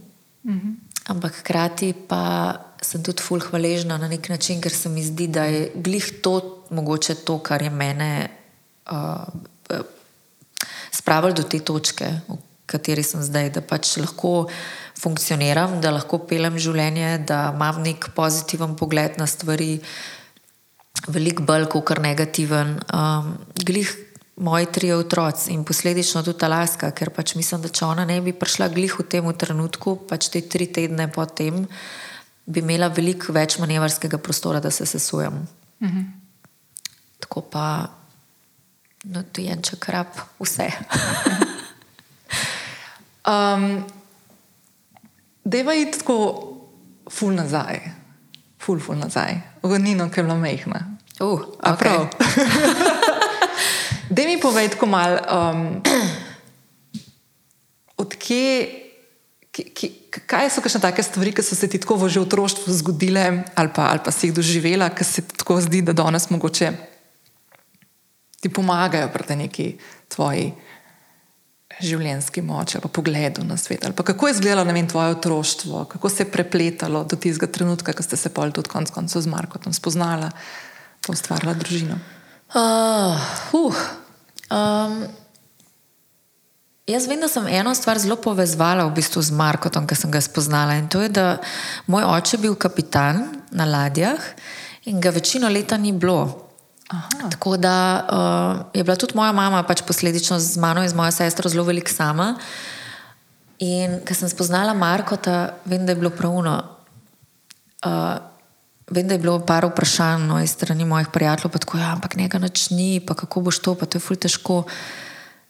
[1.10, 5.44] ampak hkrati pa sem tudi fulh hvaležna na nek način, ker se mi zdi, da
[5.50, 8.30] je glih to mogoče to, kar je mene
[8.90, 9.26] uh,
[10.92, 14.48] spravili do te točke, v kateri sem zdaj, da pač lahko
[14.98, 19.78] funkcioniram, da lahko pelem življenje, da imam nek pozitiven pogled na stvari,
[21.06, 22.78] veliko bolj kot negativen.
[22.94, 23.90] Um, glih
[24.38, 28.20] moji tri otroci in posledično tudi ta laska, ker pač mislim, da če ona ne
[28.22, 31.66] bi prišla glih v tem trenutku, pač te tri tedne potem,
[32.46, 35.42] bi imela veliko več manevrskega prostora, da se sesujem.
[35.82, 36.06] Mhm.
[37.18, 37.64] Tako pa
[39.04, 40.70] no, to je en čakrap, vse.
[43.34, 43.84] um,
[45.44, 46.16] Deva je tako
[47.10, 47.80] ful nazaj,
[48.58, 50.84] ful, ful nazaj, v Nino, ki je bila mehna.
[51.20, 52.06] Uh, okay.
[54.08, 55.82] Da mi povej, kako mal, um,
[58.00, 58.68] odkje,
[60.24, 63.68] kaj so kakšne take stvari, ki so se ti tako že v otroštvu zgodile, ali
[63.68, 66.72] pa, ali pa si jih doživela, ki se ti tako zdi, da danes mogoče
[68.40, 69.76] ti pomagajo pri neki
[70.08, 70.52] tvoji
[71.82, 73.84] življenjski moči ali pogledu na svet.
[73.84, 78.02] Ali kako je izgledalo vem, tvoje otroštvo, kako se je prepletalo do tistega trenutka, ko
[78.02, 80.30] ste se pol tudi konec koncev z Markotom spoznala,
[81.06, 81.98] pa ustvarila družino.
[82.54, 83.16] Uh,
[83.52, 83.80] uh,
[84.50, 85.00] um,
[86.88, 90.22] Jaz vem, da sem eno stvar zelo povezala v bistvu z Markotom, ki sem ga
[90.24, 90.78] spoznala.
[90.80, 91.36] In to je, da
[91.84, 94.16] moj oče bil kapitan na ladjah
[94.88, 96.47] in ga večino leta ni bilo.
[96.88, 97.28] Aha.
[97.30, 101.12] Tako da uh, je bila tudi moja mama pač posledično z mano in z mojo
[101.12, 102.34] sestro zelo velik sama.
[103.58, 106.62] In ko sem spoznala Markota, vem, da je bilo pravno.
[107.84, 108.16] Uh,
[108.90, 112.16] vem, da je bilo par vprašanj no, iz strani mojih prijateljev, pa tako, ja, ampak
[112.16, 114.62] nekaj noč ni, pa kako boš to, pa to je ful težko.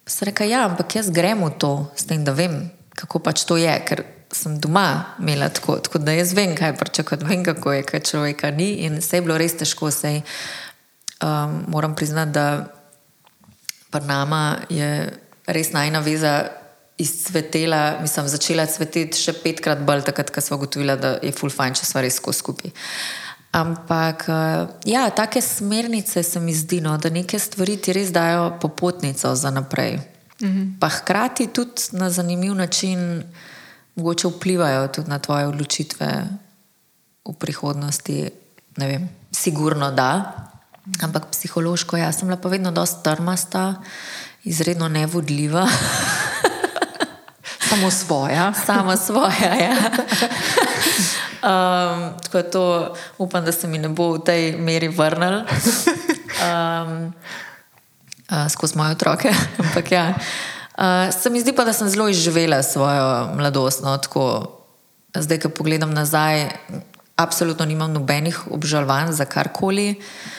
[0.09, 2.65] Sem rekel, ja, ampak jaz grem v to, s tem, da vem,
[2.99, 4.03] kako pač to je, ker
[4.35, 8.51] sem doma imela tako, tako da jaz vem, kaj pričakujem, vem, kako je, kaj človeka
[8.51, 8.73] ni.
[8.89, 10.23] In se je bilo res težko, sej
[11.23, 12.67] um, moram priznati, da
[13.91, 15.13] pri nama je
[15.47, 16.49] res najna veza
[16.99, 21.79] izcvetela, mislim, začela cveteti še petkrat bolj, takrat, ko smo ugotovili, da je full fajn,
[21.79, 22.73] če smo res skupaj.
[23.55, 28.59] Ampak, eh, ja, take smernice se mi zdi, no, da neke stvari ti res dajo
[28.61, 29.99] popotnico za naprej.
[30.41, 30.79] -hmm.
[30.81, 33.23] Pa hkrati tudi na zanimiv način
[33.95, 36.25] mogoče vplivajo tudi na tvoje odločitve
[37.29, 38.31] v prihodnosti.
[38.77, 40.33] Ne vem, sigurno da,
[41.03, 43.75] ampak psihološko, jaz sem bila pa vedno dosta trmasta,
[44.45, 45.69] izredno nevodljiva.
[47.69, 48.53] Samo svoja.
[48.67, 49.77] Samo svoja, ja.
[51.39, 57.13] Um, tako da to upam, da se mi ne bo v tej meri vrnil um,
[58.31, 59.31] uh, skozi moje otroke.
[59.59, 60.15] Ampak ja.
[60.79, 63.83] Uh, se mi zdi pa, da sem zelo izživela svojo mladost.
[63.83, 63.99] No,
[65.19, 66.51] Zdaj, ko pogledam nazaj,
[67.17, 69.95] absolutno nimam nobenih obžalovanj za karkoli.
[69.99, 70.38] Uh,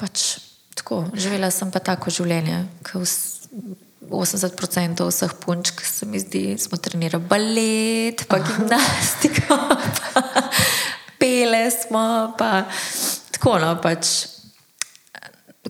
[0.00, 0.26] pač,
[0.78, 2.64] tako, živela sem pa tako življenje,
[4.10, 9.58] 80% vseh punčk, se mi zdi, smo trenirali balet, pa gimnastiko,
[9.98, 10.22] pa
[11.18, 12.34] pele smo.
[12.38, 12.66] Pa,
[13.34, 14.14] tako no, pač.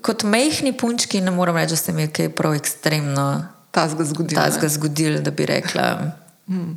[0.05, 3.29] Kot mehki punčki, ne morem reči, da se mi je kaj prav ekstremno
[4.05, 4.43] zgodilo.
[4.69, 5.87] zgodil, da bi rekla.
[6.47, 6.75] Hmm.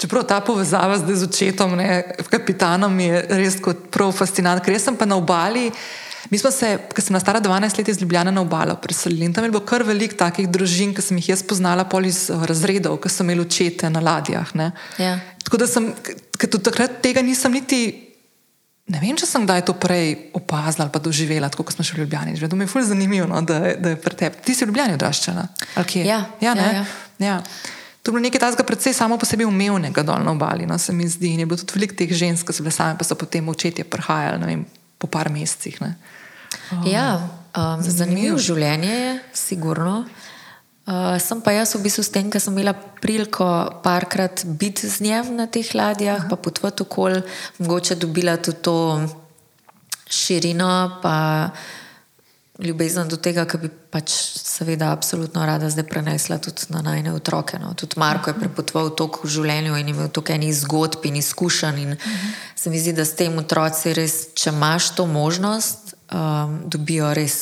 [0.00, 4.96] Čeprav ta povezava zdaj z očetom, ne, kapitanom, je res kot prav fascinantna, ker sem
[4.96, 5.68] pa na obali.
[6.30, 9.44] Mi smo se, ko sem stara 12 let, iz Ljubljana na obalo preselili in tam
[9.44, 12.98] je bilo kar veliko takih družin, ki sem jih jaz poznala pol iz eh, razredov,
[13.00, 14.52] ki so imeli očete na ladjah.
[14.98, 15.16] Ja.
[15.44, 15.90] Tako da sem,
[16.36, 17.80] ker tudi takrat tega nisem niti.
[18.90, 22.04] Ne vem, če sem kdaj to prej opazila ali doživela, tako kot smo šli v
[22.04, 22.36] Ljubljani.
[22.36, 24.40] Že mi je fully zanimivo, no, da, da je pri tebi.
[24.44, 25.44] Ti si v Ljubljani odraščena.
[26.08, 26.86] Ja, ja, ja, ja.
[27.18, 27.36] ja.
[28.02, 30.92] To je bilo nekaj takega, predvsej samo po sebi umevnega dol na obali, no, se
[30.92, 31.34] mi zdi.
[31.34, 33.84] In je bilo tudi veliko teh žensk, ki so bile same, pa so potem očetje
[33.84, 34.64] prihajali
[34.96, 35.76] po par mesecih.
[35.80, 37.20] Oh, ja,
[37.52, 40.04] um, zanimivo življenje je, sigurno.
[40.90, 43.46] Uh, sem pa jaz v bistvu s tem, ker sem imela priliko
[43.84, 47.20] parkrat biti z njim na teh ladjah, pa potvati okolje,
[47.60, 48.78] mogoče dobila tudi to
[50.10, 51.52] širino, pa
[52.62, 57.58] ljubezen do tega, ki bi pač seveda absolutno rada zdaj prenesla tudi na najne otroke.
[57.58, 57.72] No.
[57.74, 61.80] Tudi Marko je prepotoval toliko v življenju in imel toliko enih zgodb in izkušenj.
[61.84, 61.96] In
[62.56, 67.40] se mi zdi, da s tem otroci res, če imaš to možnost, um, dobijo res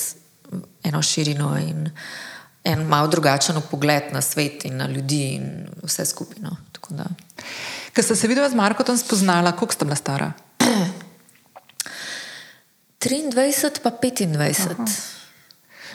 [0.87, 1.91] eno širino in
[2.69, 6.43] en malo drugačen pogled na svet in na ljudi in vse skupaj.
[6.45, 6.57] No.
[7.93, 10.33] Ker ste se videli z Markom spoznala, koliko ste bila stara?
[13.01, 14.61] 23 pa 25.
[14.71, 14.85] Aha.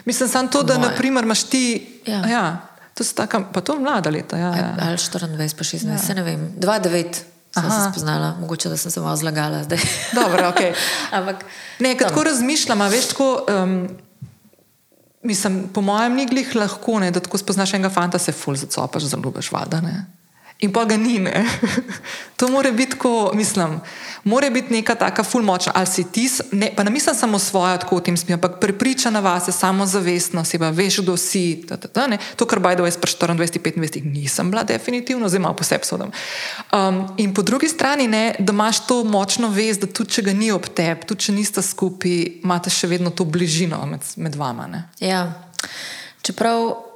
[0.04, 2.00] Mislim samo to, da naprimer, imaš ti.
[2.06, 2.26] Ja.
[2.28, 4.36] Ja, to so tako, pa to mlada leta.
[4.36, 4.76] Ja, ja.
[4.80, 5.98] Ali 24, pa 26, ja.
[5.98, 6.52] se ne vem.
[6.58, 7.14] 2-9
[7.54, 9.64] sem se spoznala, mogoče da sem se malo zlagala.
[10.12, 10.60] Dobro, ok.
[11.18, 11.44] Ampak.
[11.78, 13.46] Ne, tako razmišljam, veš, tako.
[13.62, 13.88] Um,
[15.24, 19.02] Mislim, po mojem, ni glih lahko, ne, da tako spoznaš enega fanta, se ful zacopaš,
[19.02, 19.80] zelo ljubiš vada.
[19.80, 20.04] Ne
[20.60, 21.18] in pa ga ni.
[21.18, 21.34] Ne?
[22.36, 23.78] To mora biti, ko, mislim,
[24.24, 25.72] mora biti neka taka fulmočna.
[25.74, 29.20] Ali si ti, ne, pa ne mislim samo svojo, tako v tem smislu, ampak prepričana
[29.20, 31.62] vas, samozavestna oseba, veš, kdo si.
[31.68, 35.86] Ta, ta, ta, to, kar bajdo jaz pri 24-25 nisem bila, definitivno, zdaj malo posebej
[35.86, 36.10] sodom.
[36.72, 40.34] Um, in po drugi strani, ne, da imaš to močno vez, da tudi če ga
[40.34, 44.66] ni ob tebi, tudi če niste skupaj, imate še vedno to bližino med, med vama.
[44.66, 44.88] Ne?
[44.98, 45.28] Ja,
[46.22, 46.90] čeprav.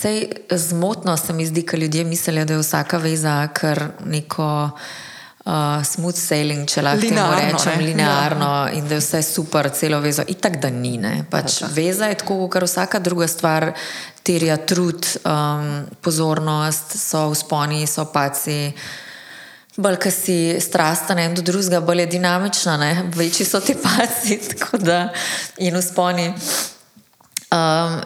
[0.00, 4.70] Sej zmotno se mi zdi, da ljudje mislijo, da je vsaka veza kar neko
[5.44, 7.84] uh, smooth sailing, če lahko tako rečem, ne?
[7.84, 8.70] linearno ja.
[8.78, 10.24] in da je vse super, celo vezo.
[10.28, 10.94] In tako da ni.
[11.30, 13.72] Pač veza je tako, kot vsaka druga stvar,
[14.24, 18.72] terja trud, um, pozornost, so usponi, so paci.
[19.80, 23.04] Bolj, ki si strasten en do drugega, bolj je dinamična, ne?
[23.16, 24.40] večji so ti paci
[25.66, 26.32] in usponi.
[27.50, 28.00] Um,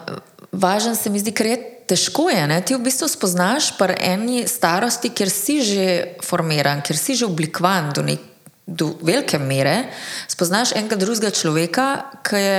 [0.51, 2.29] važen se mi zdi, ker je težko.
[2.29, 7.29] Je, Ti v bistvu spoznaš pri eni starosti, ker si že formiran, ker si že
[7.29, 8.21] oblikovan do, nek,
[8.65, 9.89] do velike mere.
[10.27, 11.85] Spoznaš enega drugega človeka,
[12.25, 12.55] ki je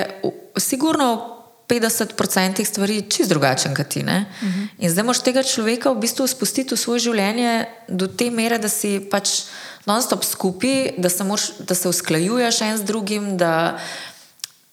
[0.56, 1.36] sigurno
[1.66, 4.00] 50% stvari čist drugačen kot ti.
[4.00, 4.68] Uh -huh.
[4.78, 8.68] In zdaj moš tega človeka v bistvu spustiti v svoje življenje do te mere, da
[8.68, 9.42] si pač
[9.86, 13.78] non-stop skupaj, da se, moš, da se usklajuješ en z drugim, da,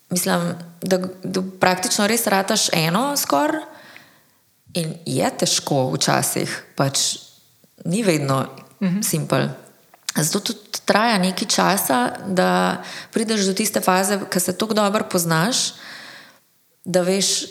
[0.09, 3.72] mislim, da, da praktično res rataš eno skoraj.
[4.73, 7.17] In je težko včasih, pač
[7.85, 8.45] ni vedno
[8.83, 9.03] -huh.
[9.03, 9.47] simpel.
[10.15, 12.83] Zato tudi traja nekaj časa, da
[13.13, 15.73] prideš do tiste faze, ki se tako dobro poznaš,
[16.85, 17.45] da veš,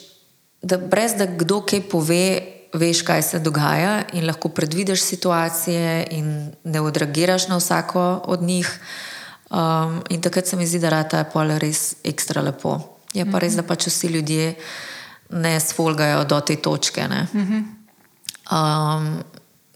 [0.62, 2.26] da brez da kdo kaj pove,
[2.72, 8.68] veš, kaj se dogaja in lahko predvidiš situacije in ne odreagiraš na vsako od njih.
[9.52, 12.78] Um, in takrat se mi zdi, da je pol res ekstra lepo.
[13.12, 14.54] Je pa res, da pač vsi ljudje
[15.32, 17.06] ne sfolgajo do te točke.
[18.52, 19.22] Um,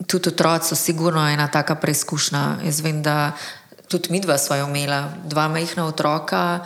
[0.07, 2.59] tudi otroci so sigurno ena taka preizkušnja.
[2.65, 3.33] Jaz vem, da
[3.89, 6.61] tudi mi dva sva imela, dva majhna otroka.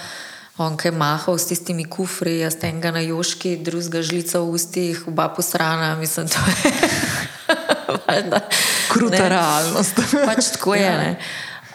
[0.61, 5.29] On je mahal s tistimi kufri, jaz enega na joški, drugega žlica v ustih, oba
[5.33, 6.73] posrana, mislim, to je.
[8.93, 9.97] Kruta realnost.
[10.27, 10.83] pač tako je.
[10.83, 11.15] Ja.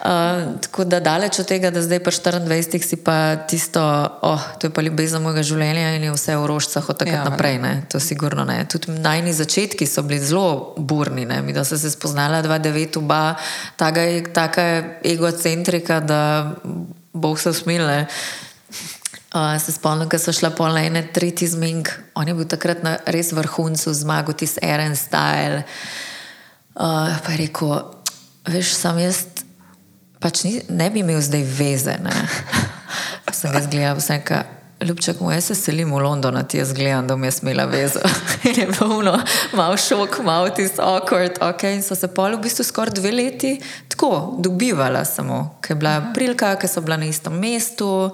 [0.06, 3.80] Uh, tako da daleč od tega, da zdaj pa 24 si pa tisto,
[4.22, 7.24] oh, to je pa ljubezen mojega življenja in je vse v rožcah od takrat ja,
[7.26, 7.58] naprej.
[7.58, 7.72] Ne?
[7.90, 8.60] To sigurno ne.
[8.70, 11.24] Tudi najni začetki so bili zelo burni.
[11.26, 11.40] Ne?
[11.42, 13.34] Mi da se je spoznala 2-9, oba,
[13.76, 14.66] taka
[15.02, 16.54] egocentrika, da
[17.12, 18.04] boh se smile.
[19.34, 22.84] Uh, se spomnim, da so šla pol na ene tretji zming, on je bil takrat
[22.86, 25.64] na res vrhuncu zmagu, tisti Eren Style.
[26.76, 27.74] Uh, pa je rekel,
[28.46, 29.24] veš, sam jaz
[30.20, 31.96] pač ni, ne bi imel zdaj veze.
[33.32, 34.44] Sem ga zgledal, vse ka.
[34.76, 38.02] Ljubček moj, jaz se selim v London, ti jaz gledam, da mi je smela veza.
[38.48, 39.14] In je polno,
[39.56, 41.40] malo šok, malo ti so awkward.
[41.40, 41.78] Okay.
[41.78, 43.54] In so se pol v bistvu skoraj dve leti
[43.88, 48.12] tako dobivala, samo, ker je bila prilika, ker so bila na istem mestu.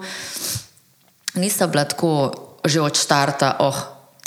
[1.35, 2.31] Nisa bila tako
[2.63, 3.75] že od štarta, oh,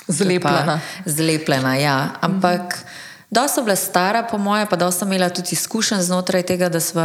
[0.08, 0.80] zlepljena.
[1.08, 2.20] Zlepljena, ja.
[2.20, 2.84] Ampak,
[3.30, 6.80] da so bila stara, po moje, pa da so imela tudi izkušenj znotraj tega, da
[6.80, 7.00] smo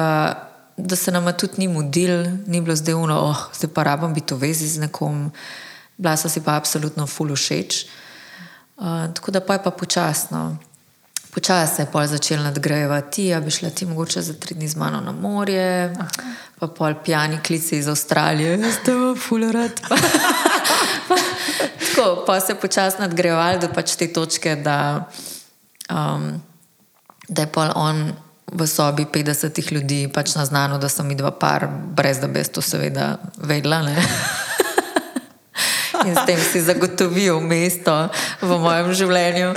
[0.86, 4.34] da se nam tudi ni mudil, ni bilo zdaj uno, oh, zdaj pa rabim biti
[4.34, 5.32] v vezi z nekom,
[5.98, 7.86] bila so si pa absolutno full všeč.
[8.78, 10.58] Uh, tako da pa je pa počasno.
[11.32, 14.76] Počasi se je pol začel nadgrajevati, da bi šla ti mogoče za tri dni z
[14.76, 16.10] mano na morje, Aha.
[16.60, 19.80] pa pol pijani klici iz Avstralije, da ste v fulerat.
[21.96, 25.08] Tako pa se je počasi nadgrajeval do pač te točke, da,
[25.90, 26.42] um,
[27.30, 28.12] da je pol on
[28.52, 32.62] v sobi 50 ljudi, pač na znano, da sem videla par, brez da bi to
[32.62, 33.82] seveda vedela.
[36.06, 37.94] In s tem si zagotovil mesto
[38.42, 39.54] v mojem življenju.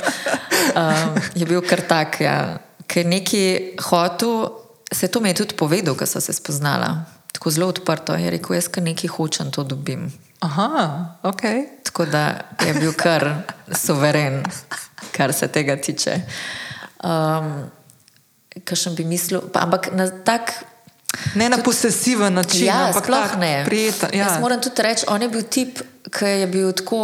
[0.75, 2.61] Um, je bil kar tak, ja.
[2.87, 4.53] ker neki hotel,
[4.93, 7.07] se to mi je tudi povedal, ko so se spoznala.
[7.35, 10.13] Tako zelo odprto je rekel, jaz kar nekaj hočem, to dobim.
[10.45, 11.43] Aha, ok.
[11.89, 14.45] Tako da je bil kar suveren,
[15.17, 16.21] kar se tega tiče.
[17.01, 17.71] Um,
[18.65, 19.43] kar sem bi mislil.
[19.53, 20.55] Pa, ampak na tak.
[21.35, 23.63] Ne na posesiven način, ja, ampak sploh ne.
[23.67, 24.27] Prijeten, ja.
[24.27, 25.79] Jaz moram tudi reči, on je bil tip,
[26.11, 27.01] ki je bil tako.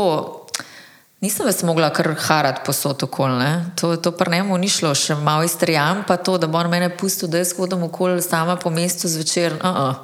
[1.20, 3.48] Nisem več mogla kar harati posod okoli.
[3.76, 6.70] To, to pa ne mu ni šlo, še malo iztrijam, pa to, da bo on
[6.72, 9.58] mene pustil, da jaz hodim okoli sama po mestu zvečer.
[9.60, 9.94] Uh -uh.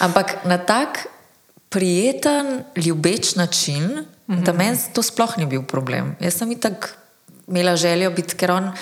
[0.00, 1.06] Ampak na tak
[1.68, 4.42] prijeten, ljubeč način, uh -huh.
[4.42, 6.16] da meni to sploh ni bil problem.
[6.20, 6.96] Jaz sem itak
[7.48, 8.72] imela željo biti, ker on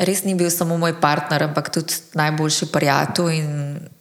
[0.00, 3.50] res ni bil samo moj partner, ampak tudi najboljši prijatelj in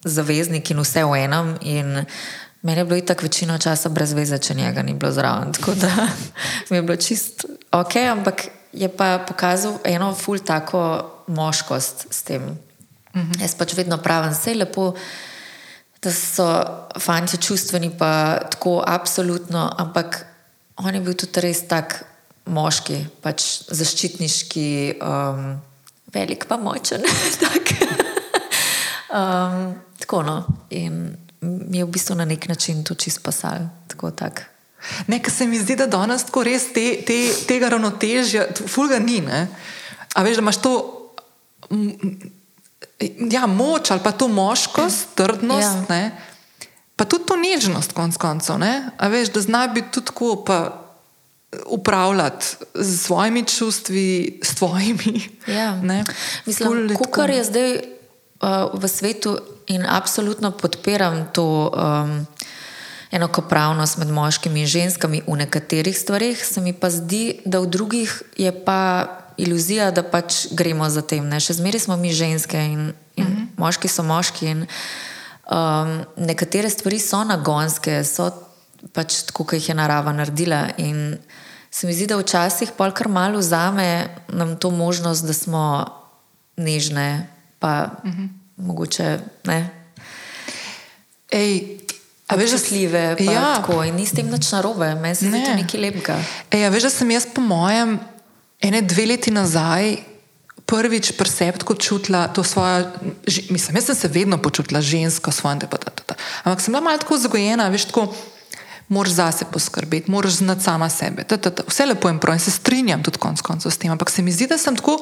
[0.08, 1.56] zaveznik in vse v enem.
[1.62, 2.06] In
[2.62, 5.52] meni je bilo itak večino časa brez veze, če njega ni bilo zraven.
[5.58, 5.92] Tako da
[6.70, 10.82] mi je bilo čist ok, ampak je pa pokazal eno ful tako
[11.28, 12.58] moškost s tem.
[13.16, 13.42] Mhm.
[13.42, 14.94] Jaz pač vedno pravim, vse je lepo.
[16.00, 16.46] Da so
[16.96, 20.24] fanti čustveni, pa tako absolutno, ampak
[20.78, 22.06] on je bil tudi res tak
[22.48, 24.70] moški, pač zaščitniški,
[25.04, 25.60] um,
[26.14, 27.02] velik, pa močen.
[27.44, 27.74] tak.
[29.14, 30.38] um, tako no.
[30.70, 33.70] In mi je v bistvu na nek način to čist pasal.
[33.88, 34.46] Tako, tak.
[35.08, 39.20] Nekaj se mi zdi, da danes tako res te, te, tega ravnotežja, fulga ni.
[39.22, 39.48] Ne?
[40.16, 40.74] A veš, da imaš to.
[43.32, 46.10] Ja, moč ali pa to moškost, trdnost, ja.
[46.96, 48.60] pa tudi to nežnost, konc koncev.
[48.98, 50.79] A veš, da zna biti tudi tako, pa
[51.66, 55.30] upravljati z svojimi čustvi, s tvojimi.
[55.48, 55.82] Ja.
[56.46, 59.38] Mislim, kar je zdaj uh, v svetu
[59.68, 62.28] in absolutno podpiram to um,
[63.12, 68.22] enakopravnost med moškimi in ženskami v nekaterih stvarih, se mi pa zdi, da v drugih
[68.38, 71.26] je pa iluzija, da pač gremo za tem.
[71.26, 71.40] Ne?
[71.40, 73.42] Še zmeraj smo mi ženske in, in uh mhm.
[73.42, 73.48] -huh.
[73.58, 74.46] moški so moški.
[74.46, 74.68] In,
[75.52, 78.30] um, nekatere stvari so nagonske, so
[78.94, 80.68] pač tako, kot jih je narava naredila.
[80.78, 81.18] In
[81.72, 85.86] se mi zdi, da včasih pol kar malo vzame nam to možnost, da smo
[86.58, 87.28] nežne,
[87.60, 88.30] pa uh -huh.
[88.58, 89.70] mogoče ne.
[91.32, 91.80] Ej,
[92.30, 93.56] A veš, žasljive, pa ja.
[93.56, 96.18] tako in ni s tem nič narobe, meni se zdi to nekaj lepega.
[96.54, 98.00] Ej, a veš, da sem jaz po mojem
[98.62, 99.98] ene dve leti nazaj
[100.70, 102.86] prvič preseptko čutila to svojo,
[103.50, 105.58] mislim, jaz sem se vedno počutila žensko, svojo,
[106.44, 108.14] ampak sem bila malo tako zagojena, veš, tako
[108.90, 111.24] moraš zase poskrbeti, moraš znati sama sebe.
[111.24, 111.64] Ta, ta, ta.
[111.68, 114.32] Vse lepo in prav in se strinjam tudi konc koncev s tem, ampak se mi
[114.32, 114.98] zdi, da sem tako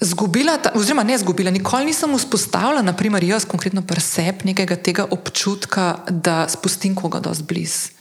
[0.00, 6.04] zgubila, ta, oziroma ne zgubila, nikoli nisem vzpostavila, naprimer jaz konkretno presep nekega tega občutka,
[6.10, 7.94] da spustim koga dosti blizu.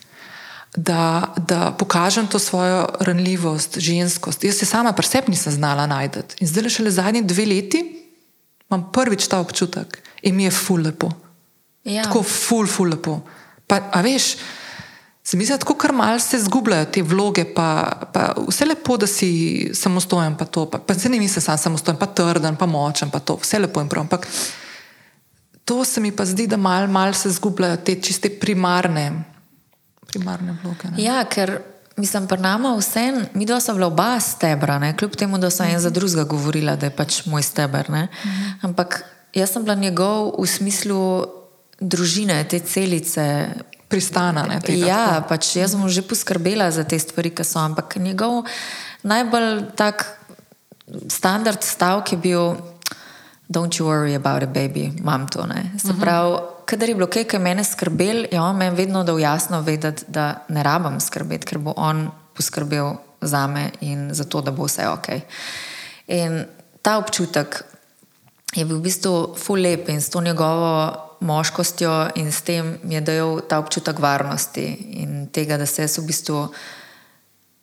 [0.75, 4.43] Da, da pokažem to svojo ranljivost, ženskost.
[4.43, 6.19] Jaz se sama presep nisem znala najti.
[6.39, 7.81] In zdaj, šele zadnji dve leti,
[8.69, 11.09] imam prvič ta občutek in mi je ful lepo.
[11.83, 12.03] Ja.
[12.03, 13.21] Tako ful, ful lepo.
[13.67, 14.35] Pa, a veš,
[15.27, 17.67] Se mi zdi, da kar malce se zgubljajo te vloge, pa,
[18.13, 20.69] pa vse lepo, da si samostojen, pa to.
[20.71, 23.59] Pa, pa se ne misli, da sem samostojen, pa trden, pa močen, pa to, vse
[23.59, 24.05] lepo in prav.
[24.07, 24.27] Ampak
[25.67, 29.09] to se mi pa zdi, da malce mal se zgubljajo te čiste primarne,
[30.07, 30.93] primarne vloge.
[30.93, 31.03] Ne?
[31.03, 31.57] Ja, ker
[31.99, 34.95] mislim, pri nama vse, mi dva sva bila oba stebra, ne?
[34.95, 37.91] kljub temu, da sem en za drugega govorila, da je pač moj steber.
[37.91, 38.07] Ne?
[38.63, 39.01] Ampak
[39.35, 41.01] jaz sem bila njegov v smislu
[41.83, 43.27] družine, te celice
[43.87, 44.43] pristana.
[44.47, 48.43] Ne, ja, pač jaz sem že poskrbela za te stvari, ki so, ampak njegov
[49.07, 50.05] najbolj tak
[51.07, 52.43] standard stavek je bil:
[53.47, 55.45] Don't you worry about it, baby, imam to.
[55.47, 55.71] Ne.
[55.79, 56.01] Se mhm.
[56.01, 56.65] pravi, uh -huh.
[56.65, 60.43] kadar je bilo kaj, kar mene skrbel, je on meni vedno dal jasno vedeti, da
[60.47, 64.87] ne rabim skrbeti, ker bo on poskrbel za me in za to, da bo vse
[64.87, 65.07] ok.
[66.07, 66.45] In
[66.81, 67.63] ta občutek
[68.55, 72.95] je bil v bistvu full lep in s to njegovo moškostjo in s tem mi
[72.95, 74.65] je dal ta občutek varnosti
[75.01, 76.41] in tega, da se jaz v bistvu,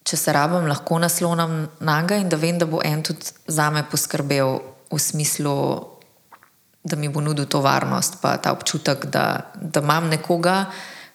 [0.05, 3.71] če se rabim, lahko naslonim na njega in da vem, da bo en tudi za
[3.71, 4.59] me poskrbel
[4.91, 5.55] v smislu,
[6.85, 10.67] da mi bo nudil to varnost, pa ta občutek, da, da imam nekoga,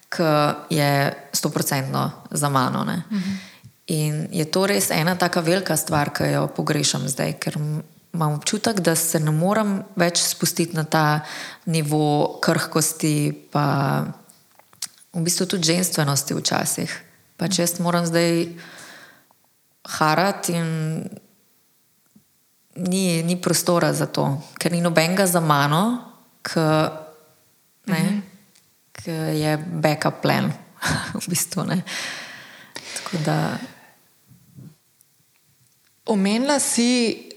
[0.10, 0.26] ki
[0.74, 0.90] je
[1.34, 2.84] stoprocentno za mano.
[2.86, 3.38] Mhm.
[3.90, 7.58] In je to res ena tako velika stvar, ki jo pogrešam zdaj, ker
[8.14, 11.22] imam občutek, da se ne morem več spustiti na ta
[11.66, 14.06] nivo krhkosti, pa
[15.14, 16.92] v bistvu tudi ženskosti včasih.
[17.38, 18.48] Pa če jaz moram zdaj
[20.00, 20.70] harati in
[22.76, 25.84] ni, ni prostora za to, ker ni nobenega za mano,
[26.44, 26.66] ki
[27.90, 28.22] mhm.
[29.38, 30.52] je backup plan.
[31.20, 31.68] v bistvu,
[36.10, 37.29] Omenila si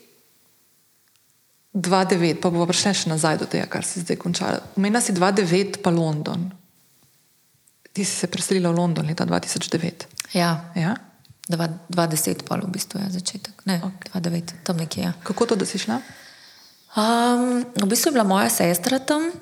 [1.73, 4.61] 2-9, pa bomo prišli še nazaj do tega, kar si zdaj končala.
[4.77, 6.51] Omenila si 2-9, pa London.
[7.93, 10.09] Ti si se preselila v London leta 2009.
[10.37, 10.69] Ja.
[10.77, 10.97] ja?
[11.49, 13.65] 2010, pa v bistvu je začetek.
[13.65, 14.13] Ne, okay.
[14.13, 15.09] 2009, tam nekje.
[15.09, 15.13] Ja.
[15.25, 16.01] Kako to, da si šla?
[16.93, 19.33] Um, v bistvu je bila moja sestra tam,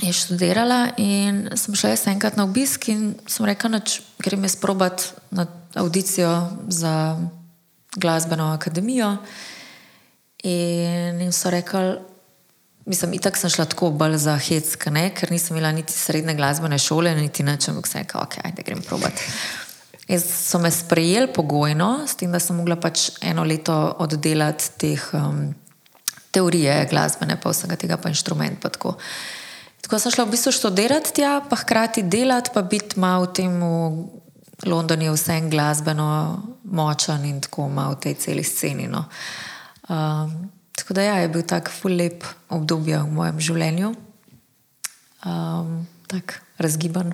[0.00, 3.80] je študirala in sem šla jaz enkrat na obisk in sem rekla, da
[4.20, 6.32] grem jaz probat na audicijo
[6.68, 7.16] za
[7.96, 9.16] glasbeno akademijo.
[10.42, 11.98] In, in so rekli,
[12.84, 17.14] mislim, itak sem šla tako bolj za hecka, ker nisem imela niti srednje glasbene šole,
[17.14, 19.22] niti nič, ampak sem rekla, ok, ajde grem probat.
[20.08, 25.04] In so me sprejeli pogojno, s tem, da sem mogla pač eno leto oddelati teh
[25.14, 25.52] um,
[26.34, 28.58] teorije glasbene, pa vsega tega, pa inštrument.
[28.60, 28.96] Pa tako.
[29.84, 33.62] tako sem šla v bistvu študirati tja, pa hkrati delati, pa biti malo v tem.
[34.62, 36.38] London je vsem glasbeno
[36.70, 38.86] močan in tako malo v tej celi sceni.
[38.86, 39.08] No.
[39.92, 43.90] Um, tako da ja, je bil tak fulep obdobje v mojem življenju,
[45.28, 45.72] um,
[46.08, 47.12] tako razgiban.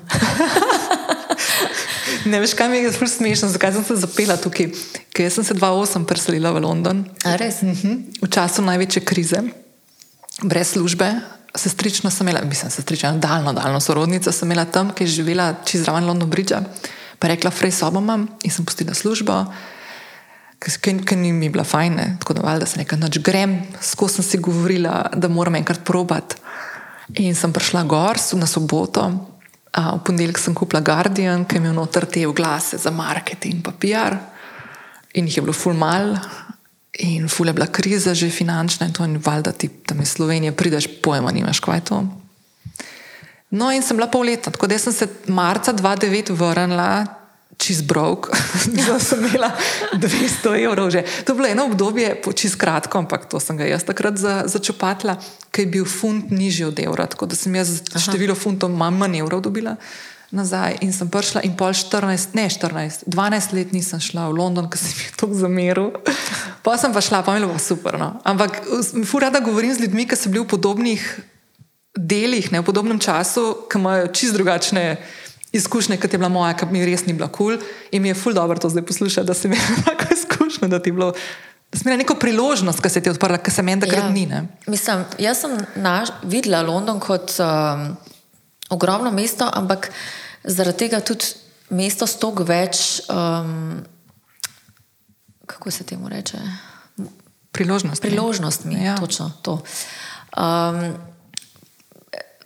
[2.31, 4.71] ne veš, kaj mi je zelo smešno, zakaj sem se zapela tukaj.
[5.11, 7.03] Ker sem se 2008 preselila v London.
[7.25, 7.75] Uh mhm.
[7.75, 7.97] -huh.
[8.23, 9.43] V času največje krize,
[10.43, 11.15] brez službe.
[11.55, 15.85] Sestrično sem imela, mislim, sestrično, daljno, daljno sorodnico sem imela tam, ki je živela čez
[15.85, 16.55] raven London Bridge.
[17.19, 19.45] Pa je rekla, frej sobo imam in sem pustila službo
[20.59, 24.39] ker ni mi bila fajna, tako da valjda se nekaj noč grem, skozi sem si
[24.39, 26.37] govorila, da moram enkrat probat.
[27.17, 29.07] In sem prišla gor na soboto,
[29.73, 33.79] a, v ponedeljek sem kupila Guardian, ki je imel noter te oglase za marketing in
[33.81, 34.19] PR.
[35.15, 36.19] In jih je bilo ful mal,
[36.99, 40.53] in ful je bila kriza, že finančna in to, in valjda ti tam iz Slovenije
[40.53, 42.03] prideš, pojma, nimaš kaj to.
[43.51, 47.18] No, in sem bila pol leta, tako da sem se marca 2009 vrnila
[47.59, 48.31] čez brok,
[48.87, 49.51] da sem imela
[49.99, 50.91] 200 evrov.
[50.95, 51.03] Že.
[51.27, 55.19] To je bilo eno obdobje, čez kratko, ampak to sem ga jaz takrat za, začopatila,
[55.51, 57.09] ker je bil funt nižji od evra.
[57.11, 58.05] Tako da sem jaz Aha.
[58.07, 59.77] število funtov manj, manj evrov dobila
[60.29, 64.69] nazaj in sem prišla in pol 14, ne 14, 12 let nisem šla v London,
[64.69, 65.89] ker sem jih tako zameril.
[66.61, 67.97] Pa sem pa šla, pa mi je bilo super.
[67.97, 68.21] No.
[68.29, 68.61] Ampak
[69.09, 71.01] fu rada govorim z ljudmi, ki so bili v podobnih
[71.97, 75.01] delih, ne, v podobnem času, ki imajo čist drugačne
[75.53, 77.57] izkušnje, kot je bila moja, ki mi res ni bila kul.
[77.57, 77.69] Cool.
[77.93, 80.89] In mi je ful dobro to zdaj poslušati, da sem imela tako izkušnjo, da ti
[80.89, 81.13] je bilo.
[81.73, 84.11] Da sem imela neko priložnost, ki se ti je odprla, ki se meni takrat ja.
[84.11, 84.27] ni.
[84.27, 84.47] Ne?
[84.67, 87.91] Mislim, jaz sem naš, videla London kot um,
[88.71, 89.91] ogromno mesto, ampak
[90.45, 91.25] zaradi tega tudi
[91.71, 93.83] mesto s toliko več, um,
[95.47, 96.41] kako se temu reče?
[97.53, 98.03] Priložnost.
[98.03, 98.97] Priložnostmi, ja.
[98.97, 99.61] točno to.
[100.37, 100.97] Um,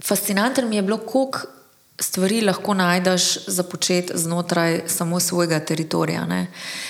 [0.02, 1.38] fascinantno mi je bilo, koliko
[2.00, 6.26] stvari lahko najdeš za početi znotraj samo svojega teritorija.
[6.26, 6.46] Ne?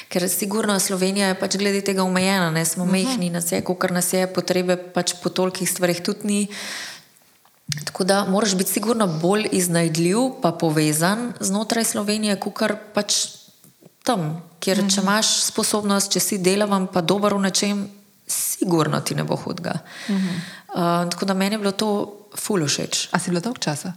[0.09, 2.92] Ker sigurno Slovenija je pač glede tega omejena, ne smo mhm.
[2.92, 6.46] mehni na vse, kar nas je, potrebe pač po tolikih stvarih tudi ni.
[7.84, 12.61] Tako da moraš biti sigurno bolj iznajdljiv, pa povezan znotraj Slovenije, kot
[12.94, 13.14] pač
[14.05, 15.03] tam, kjer če mhm.
[15.03, 17.84] imaš sposobnost, če si delavam, pa dober v nečem,
[18.26, 19.78] sigurno ti ne bo hudega.
[20.09, 21.90] Uh, tako da meni je bilo to
[22.38, 23.09] fulo všeč.
[23.12, 23.92] A si bila dolg časa?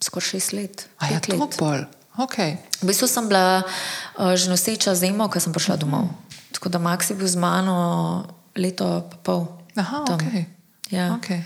[0.00, 0.88] Skoraj šest let.
[0.98, 1.84] A je to pol?
[2.18, 2.58] Okay.
[2.82, 6.10] V bistvu sem bila uh, že noseča zimo, ko sem prišla domov.
[6.52, 8.26] Tako da Max je bil z mano
[8.56, 9.46] leto in pol.
[9.78, 10.44] Aha, okay.
[10.90, 11.16] Ja.
[11.16, 11.40] Okay.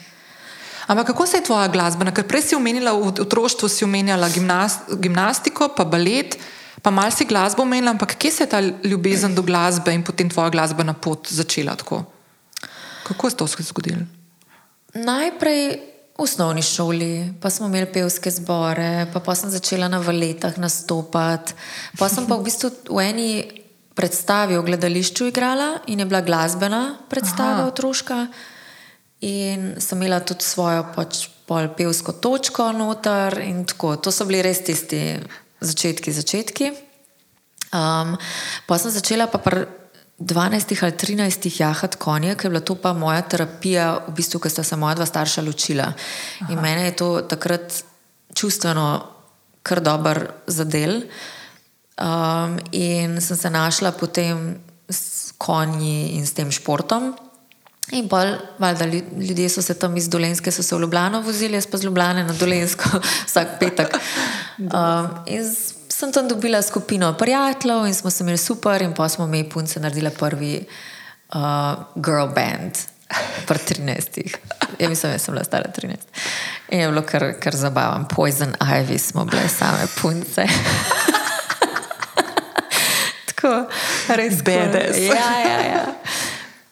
[0.89, 2.11] Ampak kako se je tvoja glasba?
[2.11, 6.37] Ker prej si omenila v otroštvu, si omenjala gimnast, gimnastiko, pa balet,
[6.81, 10.29] pa mal si glasbo omenila, ampak kje se je ta ljubezen do glasbe in potem
[10.29, 12.05] tvoja glasbena pot začela tako?
[13.05, 14.05] Kako se je to zgodilo?
[14.95, 20.55] Najprej v osnovni šoli, pa smo imeli pevske zbore, pa, pa sem začela na valetah
[20.63, 21.55] nastopati.
[21.99, 23.31] Pa sem pa v bistvu v eni
[23.95, 28.27] predstavi v gledališču igrala in je bila glasbena predstava otroška.
[29.27, 33.97] In sem imela tudi svojo pač pol pevsko točko noter in tako.
[33.97, 35.19] To so bili res tisti
[35.61, 36.73] začetki, začetki.
[37.75, 38.15] Um,
[38.69, 39.67] pa sem začela pa pri
[40.19, 44.51] 12 ali 13 jahat konje, ker je bila to pa moja terapija, v bistvu, ker
[44.51, 45.91] sta se moja dva starša ločila.
[45.91, 46.53] Aha.
[46.53, 47.83] In mene je to takrat
[48.35, 48.87] čustveno
[49.63, 51.03] kar dober zadel.
[51.95, 54.57] Um, in sem se našla potem
[54.91, 57.15] s konji in s tem športom.
[57.93, 58.25] In pa,
[58.59, 58.87] valjda,
[59.21, 62.25] ljudje so se tam iz Dolenske, so se v Ljubljano vozili, jaz pa z Ljubljane
[62.25, 63.99] na Dolensko vsak petek.
[64.59, 65.11] Um,
[65.95, 69.81] sem tam dobila skupino prijateljev in smo se imeli super, in pa smo mi punce
[69.81, 70.67] naredili prvi
[71.35, 71.41] uh,
[71.95, 72.73] girl band.
[73.47, 74.37] Pri 13.
[74.79, 75.95] Ja, mislim, da sem bila stara 13.
[76.69, 78.09] In je bilo kar, kar zabavno.
[78.17, 80.47] Poison Ivy smo bile same punce.
[83.27, 83.67] Tako,
[84.09, 84.97] res bedes.
[84.99, 85.85] Ja, ja, ja.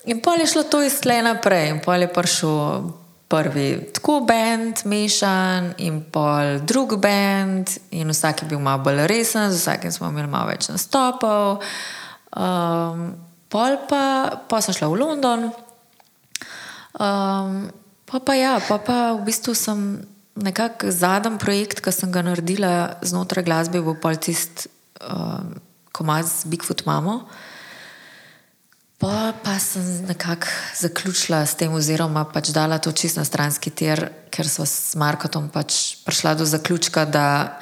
[0.05, 2.83] In pol je šlo to iz tle naprej, in pol je prišel
[3.33, 3.66] prvi
[3.97, 9.61] tako bend, mešan in pol drug bend, in vsak je bil malo bolj resen, z
[9.61, 11.64] vsakim smo imeli malo več nastopov.
[12.37, 13.12] Um,
[13.53, 14.05] pol pa,
[14.49, 15.49] pa sem šla v London.
[17.01, 17.70] Um,
[18.05, 20.03] pa pa ja, pa pa v bistvu sem
[20.37, 24.68] nekako zadnji projekt, ki sem ga naredila znotraj glasbe, bo pol tisti
[25.01, 25.57] um,
[25.93, 27.22] komad z Bigfoot Mamo.
[29.03, 30.46] Pa, pa sem nekako
[30.78, 33.98] zaključila s tem, oziroma pač dala to čist na stranski tir,
[34.30, 37.59] ker so s Markotom pač prišla do zaključka, da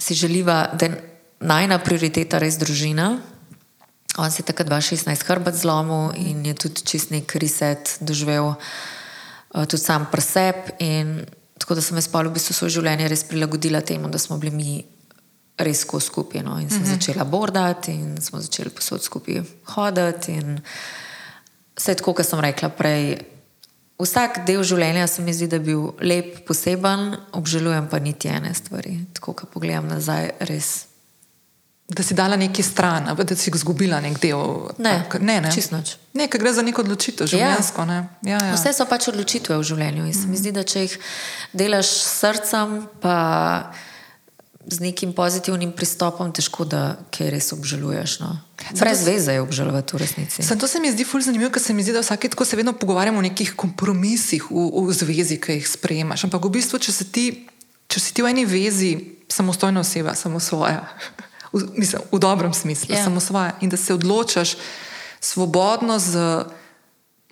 [0.00, 0.96] si želiva, da je
[1.44, 3.18] najna prioriteta res družina.
[4.16, 9.66] On se je takrat 2016 hrbet zlomil in je tudi čist nek reset doživel, uh,
[9.68, 10.72] tudi sam preseb.
[11.60, 14.56] Tako da sem jaz pa v bistvu svoje življenje res prilagodila temu, da smo bili
[14.56, 14.72] mi
[15.58, 16.42] res skupaj.
[16.42, 16.58] No?
[16.58, 16.92] In sem uh mhm.
[16.92, 16.98] -huh.
[16.98, 20.42] začela bordati, in smo začeli posod skupaj hoditi.
[21.76, 23.18] Vse tako, kot sem rekla prej.
[23.98, 28.54] Vsak del življenja se mi zdi, da je bil lep, poseben, obžalujem pa niti ene
[28.54, 28.98] stvari.
[29.12, 30.86] Tako, ko pogledam nazaj, res.
[31.88, 34.70] Da si dala neki stran, da si izgubila nek del.
[34.78, 35.52] Ne, ne, ne.
[35.52, 35.96] čisto noč.
[36.14, 37.82] Ne, gre za neko odločitev, življenjsko.
[37.82, 38.04] Ja.
[38.22, 38.54] Ja, ja.
[38.54, 40.06] Vse so pač odločitve v življenju.
[40.06, 40.98] In se mi zdi, da če jih
[41.52, 43.18] delaš s srcem, pa
[44.66, 48.18] z nekim pozitivnim pristopom, težko da kaj res obžaluješ.
[48.24, 48.32] No.
[48.78, 50.42] Brez veze je obžalovati v resnici.
[50.42, 52.56] Sam to se mi zdi fulj zanimivo, ker se mi zdi, da vsake tako se
[52.56, 56.24] vedno pogovarjamo o nekih kompromisih v, v zvezi, ki jih sprejemaš.
[56.24, 57.26] Ampak v bistvu, če, ti,
[57.88, 58.96] če si ti v eni vezi
[59.28, 60.80] samostojna oseba, samo svoja,
[61.52, 63.04] v, mislim, v dobrem smislu, yeah.
[63.04, 63.04] Ja.
[63.04, 64.56] samo svoja in da se odločaš
[65.20, 66.44] svobodno z.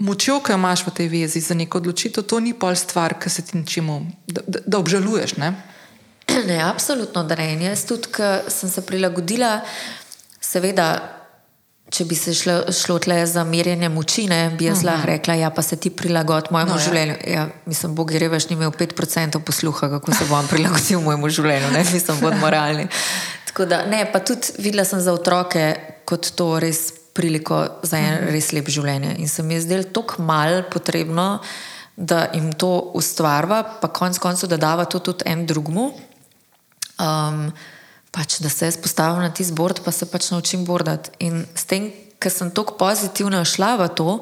[0.02, 3.30] Močjo, ki jo imaš v tej vezi za neko odločitev, to ni pol stvar, ki
[3.30, 5.36] se ti nečemu, da, da, da obžaluješ.
[5.38, 5.52] Ne?
[6.50, 7.54] Ne, absolutno, da ne.
[7.64, 9.58] Jaz tudi, ki sem se prilagodila,
[10.40, 10.86] seveda,
[11.92, 15.50] če bi se šlo, šlo tle za merjenje moči, ne, bi jaz lahko rekla, ja,
[15.52, 16.86] pa se ti prilagodi mojemu No, ja.
[16.86, 17.16] življenju.
[17.28, 21.74] Ja, mislim, Bog je revež, ni imel 5% posluha, kako se bom prilagodil mojemu življenju,
[21.76, 22.88] ne, mislim, bodimo realni.
[23.52, 25.66] Tako da, ne, pa tudi videla sem za otroke
[26.08, 29.18] kot to res priliko za en res lep življenje.
[29.20, 31.42] In se mi je zdelo tako mal potrebno,
[31.96, 35.90] da jim to ustvarva, pa konec koncev, da dava to tudi en drugmu.
[37.00, 37.52] Um,
[38.12, 41.10] pač, da se jaz postavim na ti zbord, pa se pač naučim bordati.
[41.24, 44.20] In s tem, ker sem tako pozitivno šla v to,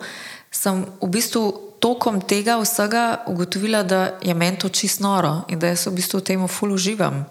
[0.50, 5.66] sem v bistvu tokom tega vsega ugotovila, da je meni to čist noro in da
[5.72, 7.24] jaz v bistvu v tem ful uživam.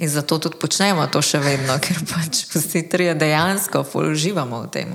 [0.00, 4.70] In zato tudi počnemo to še vedno, ker pač vsi trije dejansko ful uživamo v
[4.72, 4.88] tem.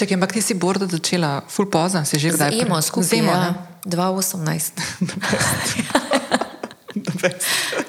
[0.00, 3.08] Čakaj, ampak ti si borda začela, full pozna, si že kdaj Zemo skupaj.
[3.10, 3.68] Zemo, ja, ne?
[3.84, 4.80] 2018.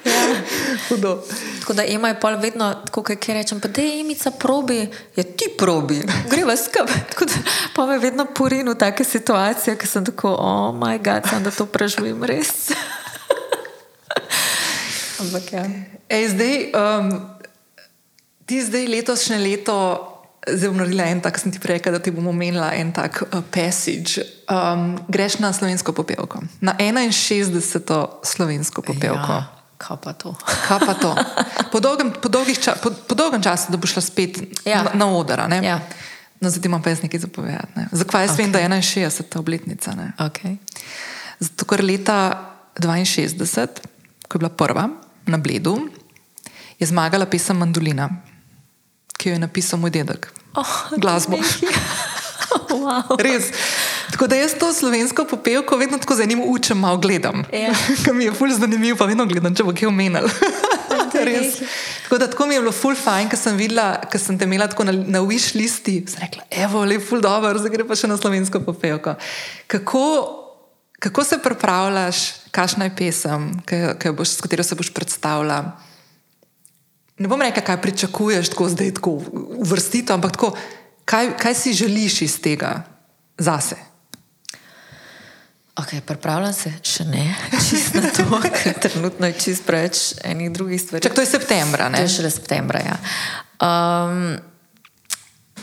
[0.90, 1.24] Hudo.
[1.60, 5.24] Tako da ima je pol vedno, tako kot rečem, pa da je imica probi, je
[5.24, 7.02] ti probi, greva skupaj.
[7.10, 7.34] Tako da
[7.76, 11.52] pa me vedno porin v take situacije, ki sem tako, oh moj bog, sem da
[11.52, 12.70] to preživim res.
[15.22, 15.66] Ampak ja.
[16.10, 17.22] Ej, zdaj, um,
[18.46, 19.78] ti zdaj letošnje leto,
[20.50, 23.22] zdaj bom naredila en tak, sem ti prej rekel, da ti bom omenila en tak
[23.22, 24.26] uh, passage.
[24.50, 28.08] Um, greš na slovensko popevko, na 61.
[28.24, 29.32] slovensko popevko.
[29.32, 30.36] Ja, kaj pa to?
[30.68, 31.12] Kaj pa to?
[31.74, 34.84] Po dolgem, po, dolgih ča, po, po dolgem času, da boš šla spet Ja.
[34.84, 35.42] na, na oder.
[35.64, 35.82] Ja.
[36.42, 37.74] No, zdaj imam pa jaz nekaj zapovedati.
[37.76, 37.88] Ne?
[37.92, 38.38] Zakaj jaz okay.
[38.38, 39.38] vem, da je 61.
[39.38, 39.94] obletnica?
[39.98, 40.12] Ne?
[40.18, 40.58] Okay.
[41.40, 42.18] Zato, ker leta
[42.78, 43.82] 62,
[44.30, 44.90] ko je bila prva
[45.26, 45.78] na Bledu,
[46.80, 48.10] je zmagala pesem Mandolina,
[49.18, 50.32] ki jo je napisal moj dedek.
[50.58, 51.38] Oh, Glasbo.
[52.86, 53.18] wow.
[53.22, 53.54] Res.
[54.12, 57.44] Tako da jaz to slovensko popevko vedno tako zanimivo učim, malo gledam.
[57.54, 57.74] Ja.
[58.06, 60.28] Ker mi je ful zanimivo, pa vedno gledam, če bo kje omenil.
[61.14, 61.58] Res.
[62.04, 64.68] Tako da tako mi je bilo ful fajn, ker sem videla, ker sem te imela
[64.68, 68.08] tako na, na wish listi, sem rekla, evo, le ful dobro, zdaj gre pa še
[68.08, 69.14] na slovensko popevko.
[69.68, 70.02] Kako,
[71.00, 75.60] kako se pripravljaš, kakšna je pesem, ki- ki jo boš, s katero se boš predstavljala?
[77.18, 79.18] Ne bom rekla, kaj pričakuješ, tako zdaj tako
[79.60, 80.54] uvrstitev, ampak tako,
[81.06, 82.82] kaj, kaj si želiš iz tega
[83.38, 83.78] zase?
[85.80, 87.24] Okay, pripravljam se še ne,
[87.70, 91.04] čist na to, ker trenutno je čist preveč enih drugih stvari.
[91.06, 92.02] Čak, to je septembra, To ne?
[92.04, 92.82] je šele septembra.
[92.84, 92.98] Ja.
[93.64, 94.36] Um,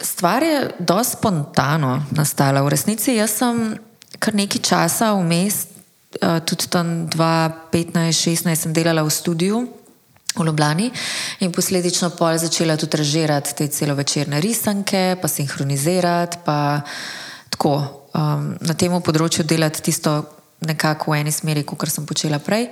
[0.01, 2.65] stvar je dosti spontano nastala.
[2.65, 3.77] V resnici jaz sem
[4.19, 5.67] kar nekaj časa vmes,
[6.25, 9.67] uh, tudi tam 2015-2016, sem delala v studiu.
[10.39, 10.87] V Ljubljani
[11.43, 16.85] in posledično pol začela tudi režirati te celovečerne risanke, pa sinhronizirati, pa
[17.51, 20.23] tako um, na tem področju delati tisto
[20.65, 22.69] nekako v eni smeri, kot sem počela prej.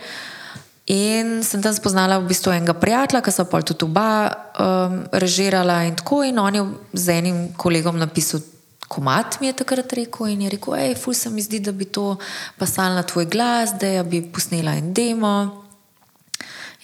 [0.86, 4.10] In sem tam spoznala v bistvu enega prijatelja, ki so pa tudi oba
[4.54, 6.22] um, režirala in tako.
[6.22, 6.62] In on je
[6.94, 8.40] z enim kolegom napisal
[8.86, 10.30] komat, mi je takrat rekel.
[10.30, 12.14] In je rekel, hej, ful se mi zdi, da bi to
[12.58, 15.66] pasal na tvoj glas, da bi posnela en demo.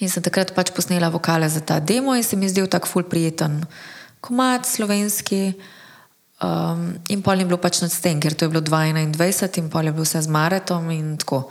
[0.03, 2.91] In sem takrat pač posnela vokale za ta demo in se mi je zdel tako
[2.91, 3.63] ful prijeten
[4.19, 5.53] komat slovenski.
[6.41, 9.85] Um, in pol je bilo pač nad tem, ker to je bilo 2021 in pol
[9.85, 11.45] je bilo vse z Maretom in tako.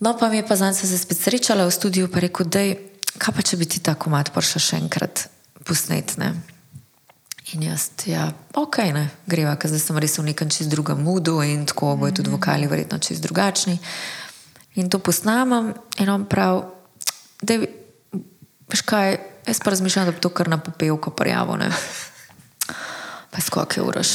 [0.00, 2.76] No, pa mi je pa zdaj se spet srečala v studiu in rekel, da je,
[3.18, 5.28] kaj pa če bi ti ta komat prišel še enkrat
[5.64, 6.16] posnet.
[6.18, 6.34] Ne?
[7.54, 8.26] In jaz, ja,
[8.58, 12.18] ok, ne, greva, ker zdaj sem res v nekem čist drugem mudu in tako bojo
[12.18, 13.78] tudi vokali verjetno čist drugačni.
[14.82, 15.70] In to posnamem
[16.02, 16.64] in on prav,
[17.40, 17.70] da je,
[18.66, 19.14] veš kaj,
[19.46, 21.54] jaz pa razmišljam, da bi to kar na popevko prijavo,
[23.36, 24.08] Pa skok je uraš,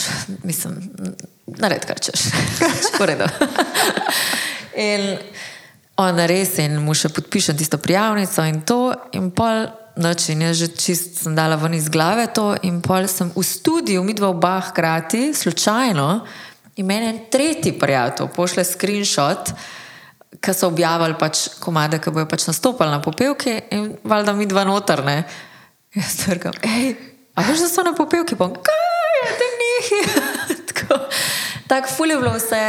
[0.43, 0.79] mislim,
[1.45, 2.23] nared kar češ,
[2.89, 3.27] sporedo.
[4.75, 5.17] in
[6.01, 8.79] on res in mu še podpišem tisto prijavnico in to
[9.13, 9.67] in pol
[10.01, 13.45] noč in jaz že čist sem dala ven iz glave to in pol sem v
[13.45, 16.07] studiu, mi dva oba hkrati, slučajno,
[16.81, 19.53] in meni en tretji prijatelj pošle screenshot,
[20.41, 24.65] ki so objavili pač komade, ki bojo pač nastopali na popevki in valjda mi dva
[24.65, 25.19] notrne.
[25.93, 26.95] Jaz trgam, hej,
[27.35, 28.90] a veš, da so na popevki, pa kaj
[29.31, 29.73] da ni.
[30.67, 30.97] tako,
[31.67, 32.61] tako ful je bilo vse,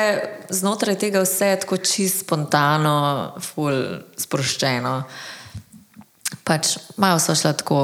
[0.51, 2.97] znotraj tega vse tako čisto spontano,
[3.43, 3.79] ful
[4.17, 4.97] sproščeno.
[6.45, 7.81] Pač malo so šla tako,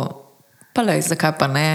[0.73, 1.71] pa le, zakaj pa ne.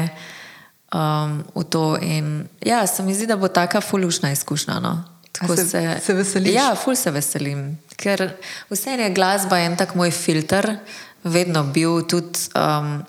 [0.93, 2.27] Um, v to in
[2.61, 4.79] ja, se mi zdi, da bo taka fulušna izkušnja.
[4.79, 5.03] No.
[5.31, 6.53] Tako se- se veseliš?
[6.53, 7.63] Ja, ful se veselim,
[7.95, 8.27] ker
[8.69, 10.75] vse je glasba en tak moj filter,
[11.23, 12.39] vedno bil tudi.
[12.53, 13.01] Um,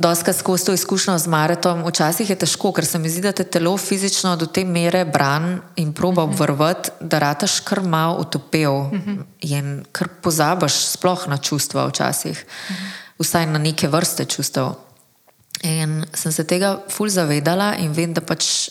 [0.00, 3.44] Doska skozi to izkušnjo z Maretom, včasih je težko, ker se mi zdi, da te
[3.44, 8.86] telo fizično do te mere bran in proba obvrvati, da rataš kar mal utopel
[9.44, 12.40] in kar pozabiš sploh na čustva včasih,
[13.20, 14.72] vsaj na neke vrste čustev.
[15.68, 18.70] In sem se tega ful zavedala in vem, da pač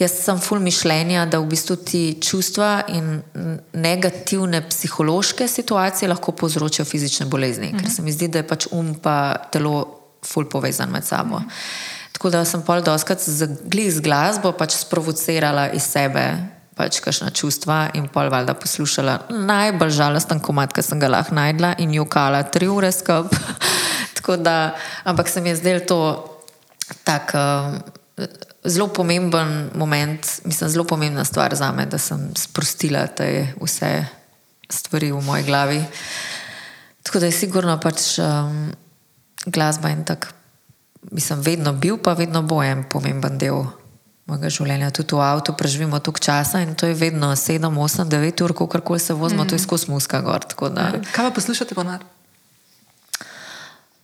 [0.00, 3.20] jaz sem ful mišljenja, da v bistvu ti čustva in
[3.76, 7.82] negativne psihološke situacije lahko povzročijo fizične bolezni, mm -hmm.
[7.82, 11.38] ker se mi zdi, da je pač um pa telo ful povezan med sabo.
[11.38, 11.50] Mm.
[12.12, 16.26] Tako da sem pol doskrat z, z glasbo pač sprovocirala iz sebe
[16.76, 21.74] pač kakšna čustva in pol valjda poslušala najbolj žalosten komat, ki sem ga lahko najdla
[21.84, 23.28] in jokala tri ure skupaj.
[25.10, 25.98] ampak se mi je zdel to
[27.04, 27.34] tak.
[27.34, 27.76] Uh,
[28.64, 34.04] zelo pomemben moment, mislim, zelo pomembna stvar za me, da sem sprostila te vse
[34.70, 35.84] stvari v moji glavi.
[37.02, 38.72] Tako da je sigurno pač um,
[39.46, 40.26] glasba in tako,
[41.10, 43.64] mislim, vedno bil, pa vedno bo en pomemben del
[44.26, 44.90] mojega življenja.
[44.94, 48.80] Tudi v avtu preživimo toliko časa in to je vedno 7, 8, 9 ur, kako
[48.80, 49.48] koli se vozimo, mm.
[49.48, 50.46] to je skozi muska gor.
[51.12, 52.04] Kaj pa poslušate pa nar?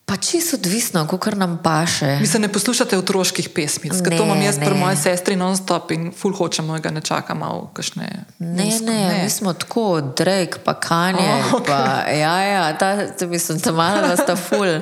[0.08, 2.16] Pa čisto odvisno, kako nam paše.
[2.20, 6.12] Mi se ne poslušate otroških pesmic, ker to imam jaz pri moji sestri non-stop in
[6.16, 8.08] ful hočemo, da ne čakamo kakšne.
[8.38, 8.84] Ne, musko.
[8.86, 11.28] ne, ne, mi smo tako, Drake, pa Kanye.
[11.34, 11.66] Oh, okay.
[11.66, 12.96] pa, ja, ja, ta,
[13.26, 14.68] mislim, da malo da sta ful.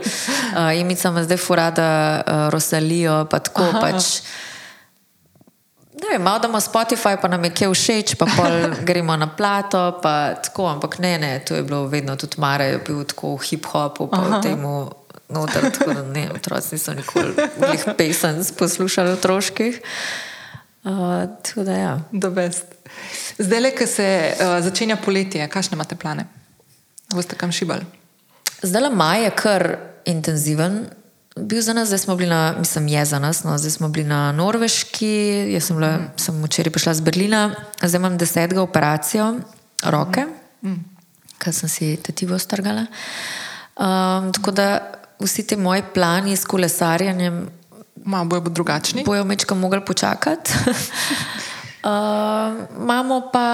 [0.56, 3.80] Uh, imica me zdaj furada uh, Rosalijo, pa tako Aha.
[3.80, 4.04] pač.
[6.02, 8.26] Ne vem, malo damo Spotify, pa nam je kje všeč, pa
[8.88, 13.04] gremo na plato, pa tako, ampak ne, ne, to je bilo vedno tudi mare, bil
[13.04, 14.90] tako v hip-hopu, pa v temu
[15.28, 17.34] noter, tako da ne, otroci niso nikoli
[17.70, 19.80] njih pesem poslušali otroških.
[20.84, 22.00] Uh, da, ja.
[23.38, 26.26] Zdaj, le, ko se uh, začenja poletje, kakšne imate plane?
[27.14, 27.82] Boste kam šibali?
[28.62, 29.66] Zdaj, le maj je kar
[30.04, 30.84] intenziven.
[31.36, 34.06] Bil za nas, zdaj smo bili na, mislim, je za nas, no, zdaj smo bili
[34.08, 36.10] na Norveški, jaz sem, bila, mm.
[36.16, 37.42] sem včeraj prišla z Berlina,
[37.82, 39.34] zdaj imam desetega operacijo
[39.82, 40.24] roke,
[40.62, 40.70] mm.
[40.70, 40.84] mm.
[41.38, 42.86] ker sem si tetivo strgala.
[43.76, 44.68] Um, tako da
[45.20, 47.48] vsi ti moji plani s kolesarjenjem.
[48.04, 49.04] Malo bojo bo drugačni.
[49.04, 50.52] Bojo mečka mogli počakati.
[51.86, 51.90] uh,
[52.82, 53.48] imamo pa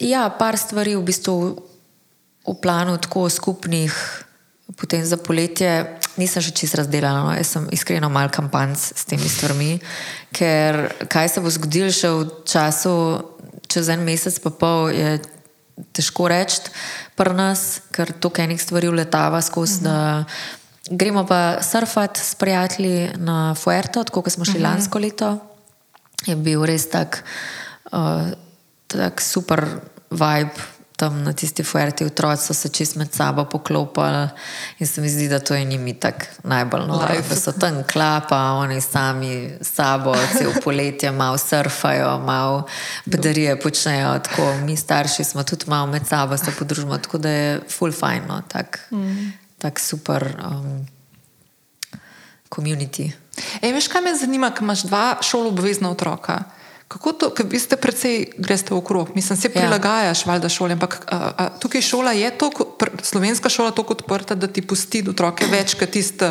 [0.00, 1.36] ja, par stvari v bistvu
[2.48, 3.92] v planu, tako skupnih,
[4.76, 5.98] potem za poletje.
[6.18, 7.34] Nisem še čist razdelana, no.
[7.36, 9.78] jaz sem iskreno mal kampanj s temi stvarmi,
[10.34, 12.94] ker kaj se bo zgodilo še v času,
[13.70, 15.18] čez en mesec, pa pol je
[15.94, 16.72] težko reči
[17.14, 19.84] pri nas, ker toliko enih stvari uletava skozi.
[19.84, 20.24] Uh -huh.
[20.90, 24.66] Gremo pa surfati s prijatelji na Fuerto, tako kot smo šli uh mhm.
[24.66, 24.74] -huh.
[24.74, 25.38] lansko leto.
[26.26, 27.24] Je bil res tak,
[27.92, 28.22] uh,
[28.86, 29.66] tak super
[30.10, 30.54] vibe
[30.98, 32.04] tam na tisti Fuerti.
[32.04, 34.28] Otroci so se čist med sabo poklopili
[34.78, 37.28] in se mi zdi, da to je njimi tako najbolj noč.
[37.28, 42.66] Da so tam klapa, oni sami sabo, cel poletje, malo surfajo, malo
[43.06, 44.18] bedarije počnejo.
[44.18, 48.22] Tako, mi starši smo tudi malo med sabo, se podružimo, tako da je full fajn.
[48.28, 48.80] No, tak.
[48.90, 49.47] mhm.
[49.58, 50.24] Tak super
[52.48, 53.10] komunity.
[53.62, 56.44] Um, veš, kaj me zanima, ko imaš dva šolo obvezna otroka?
[56.88, 59.60] Kako to, ker vi ste precej greste v okrog, mislim, se ja.
[59.60, 60.30] prilagajaš, ja.
[60.32, 62.48] valjda šole, ampak a, a, tukaj šola je to,
[63.02, 66.30] slovenska šola tako odprta, da ti pusti otroke več, kot tiste,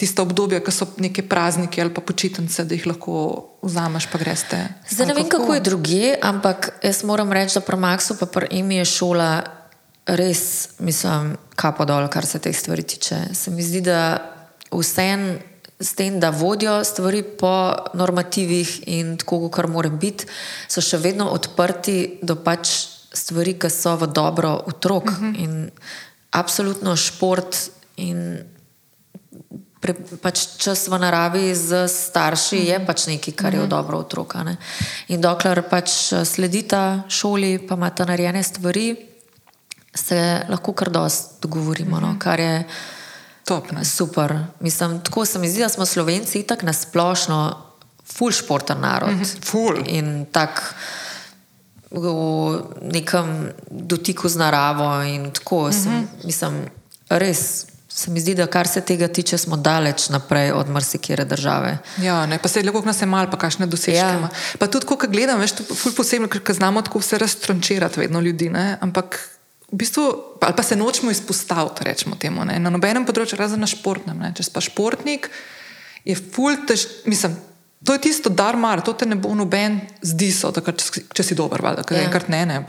[0.00, 3.18] tiste obdobje, ko so neke praznike ali pa počitnice, da jih lahko
[3.60, 4.62] vzameš, pa greste.
[4.88, 5.44] Zdaj ne vem, kako?
[5.44, 9.30] kako je druge, ampak jaz moram reči, da pri Maksu pa pri Emi je šola
[10.06, 13.34] res, mislim, kapo dol, kar se teh stvari tiče.
[13.34, 14.18] Se mi zdi, da
[14.72, 15.38] vsem
[15.80, 20.26] s tem, da vodijo stvari po normativih in tako, kot mora biti,
[20.68, 22.72] so še vedno odprti do pač
[23.14, 25.10] stvari, ki so v dobro otrok.
[25.10, 25.32] Uh mhm.
[25.32, 25.44] -huh.
[25.44, 25.70] In
[26.30, 28.42] absolutno šport in
[29.80, 32.68] pre, pač čas v naravi z starši uh -huh.
[32.68, 32.86] je mhm.
[32.86, 33.70] pač nekaj, kar je v mhm.
[33.70, 34.42] dobro otroka.
[34.42, 34.56] Ne?
[35.08, 35.90] In dokler pač
[36.24, 39.13] sledita šoli, pa imata narejene stvari
[39.94, 42.18] se lahko kar dosti dogovorimo, no, mhm.
[42.18, 42.64] kar je
[43.44, 44.38] Top, super.
[44.60, 47.62] Mislim, tako se mi zdi, da smo Slovenci tako nasplošno,
[48.12, 49.10] full športen narod.
[49.10, 49.44] Mm -hmm.
[49.44, 49.82] Full.
[49.86, 50.62] In tako
[51.90, 55.02] v nekem dotiku z naravo.
[55.02, 55.82] In tako, mm -hmm.
[55.82, 56.64] sem, mislim,
[57.08, 57.66] res.
[57.88, 61.78] Se mi zdi, da kar se tega tiče, smo daleč naprej od marsikere države.
[62.02, 64.18] Ja, ne, pa se je lepo, da se malo, pa kakšne dosežke ja.
[64.18, 64.28] ima.
[64.58, 68.78] Pa tudi, ko gledam, veš, je posebno, ker znamo tako vse raztrončirati, vedno ljudi, ne?
[68.80, 69.33] ampak
[69.72, 70.04] v bistvu,
[70.40, 72.58] ali pa se nočemo izpostaviti, rečemo temu, ne?
[72.60, 74.18] na nobenem področju, razen na športnem.
[74.20, 74.32] Ne?
[74.36, 75.30] Če pa športnik,
[76.04, 77.36] je ful tež, mislim.
[77.84, 81.24] To je tisto, dar mar, to te ne bo noben zdi, so, takrat, če, če
[81.26, 82.06] si dober, da ja.
[82.06, 82.60] enkrat ne, ne,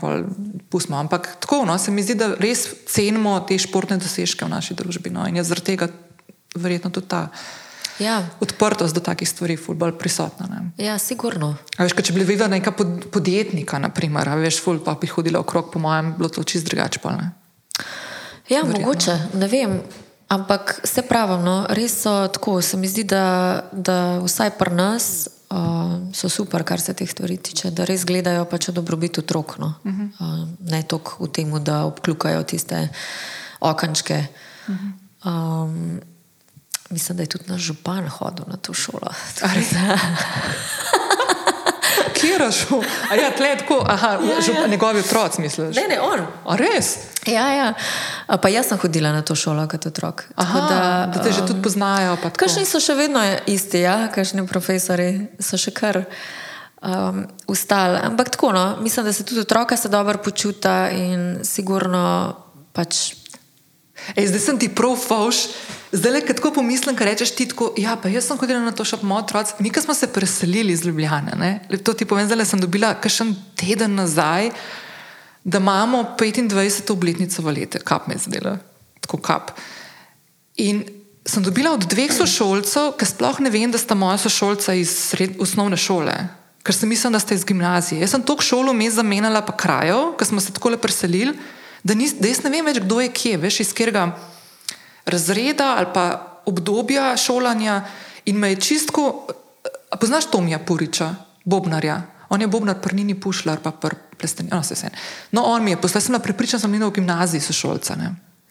[0.68, 0.98] pustimo.
[1.00, 5.12] Ampak tako, no, se mi zdi, da res cenimo te športne dosežke v naši družbi.
[5.14, 5.88] No, in je zaradi tega
[6.52, 7.22] verjetno tudi ta
[7.98, 8.22] ja.
[8.40, 10.46] odprtost do takih stvari, fulbol prisotna.
[10.50, 10.84] Ne.
[10.84, 11.54] Ja, sigurno.
[11.76, 12.72] A veš, če bi videla neka
[13.12, 17.00] podjetnika, naprimer, veš, ful pa bi hodila okrog, po mojem, bilo to čist drugače.
[18.48, 18.80] Ja, Verjetno.
[18.80, 19.80] mogoče, ne vem.
[20.28, 22.58] Ampak se pravim, no, res so tako.
[22.62, 27.36] Se mi zdi, da, da vsaj pri nas uh, so super, kar se teh stvari
[27.38, 29.58] tiče, da res gledajo pač dobrobit otrok.
[29.58, 29.74] No.
[29.84, 30.08] Uh -huh.
[30.18, 32.88] uh, ne toliko v tem, da obkljukajo tiste
[33.60, 34.26] okančke.
[34.68, 35.62] Uh -huh.
[35.64, 36.00] um,
[36.90, 39.10] mislim, da je tudi naš župan hodil na to šolo.
[42.20, 42.82] Kjer je šel?
[43.22, 44.66] Ja, tle tako, aha, ja, žup, ja.
[44.66, 45.76] njegovi otroci, misliš?
[45.76, 46.26] Ne, ne, on.
[46.46, 46.96] A res?
[47.26, 47.72] Ja, ja.
[48.42, 50.24] Pa jaz sem hodila na to šolo kot otrok.
[50.36, 50.80] Aha, da,
[51.14, 52.16] da te že tudi poznajo.
[52.36, 54.06] Kakšni so še vedno isti, ja?
[54.14, 55.10] kakšni profesori
[55.42, 56.04] so še kar
[56.80, 58.00] um, ustali.
[58.06, 62.36] Ampak tako, no, mislim, da se tudi otroka se dobro počuta in sigurno
[62.72, 63.14] pač.
[64.14, 65.48] Ej, zdaj sem ti prav fauš.
[65.96, 68.84] Zdaj, le, ko pomislim, kaj rečeš ti, tako, ja, pa jaz sem hodila na to
[68.84, 71.52] šop, moj otrok, mi, ki smo se preselili iz Ljubljana, ne?
[71.84, 74.50] to ti povem, zdaj sem dobila kakšen teden nazaj,
[75.44, 76.92] da imamo 25.
[76.92, 78.58] obletnico valete, kap me zdela,
[79.00, 79.54] tako kap.
[80.60, 80.84] In
[81.24, 85.40] sem dobila od dveh sošolcev, ki sploh ne vem, da sta moja sošolca iz sred,
[85.40, 86.14] osnovne šole,
[86.66, 88.02] ker sem mislila, da ste iz gimnazije.
[88.02, 91.32] Jaz sem to šolo mi zamenjala pa krajo, ker smo se tako le preselili,
[91.86, 94.10] da, da jaz ne vem več, kdo je kje, veš, iz katerega
[95.06, 97.84] razreda ali pa obdobja šolanja
[98.24, 99.26] in me je čistko.
[100.00, 102.02] Poznaš Tomija Puriča, Bobnarja?
[102.28, 103.72] On je Bobnar, prnini pušljar, pa
[104.18, 104.50] prsteni.
[104.50, 104.62] No,
[105.32, 107.96] no, on mi je poslal, sem prepričan, sem videl v gimnaziji sošolca.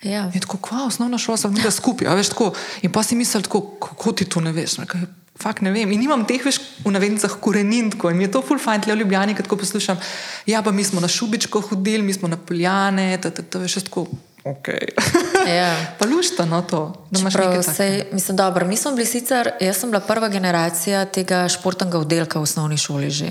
[0.01, 0.29] Ja.
[0.33, 2.07] In tako, kva, osnovna šola, sem videl skupaj.
[2.15, 4.77] Veš, tako, in pa si mislil, tako, kako ti to ne veš.
[4.79, 5.89] Ne, kaj, Fak ne vem.
[5.91, 8.95] In nimam teh več v navednicah korenin, tako in mi je to full fajn, tle
[8.95, 9.99] v Ljubljani, ko poslušam.
[10.47, 14.05] Ja, pa mi smo na Šubičko hodili, mi smo na Poljane, to je še tako
[14.45, 14.93] Okay.
[15.49, 15.73] Ja.
[15.99, 18.03] pa lušta na no, to, da imaš nekaj takega.
[18.11, 22.45] Mislim, dobro, mi smo bili sicer, jaz sem bila prva generacija tega športnega oddelka v
[22.45, 23.29] osnovni šoli že.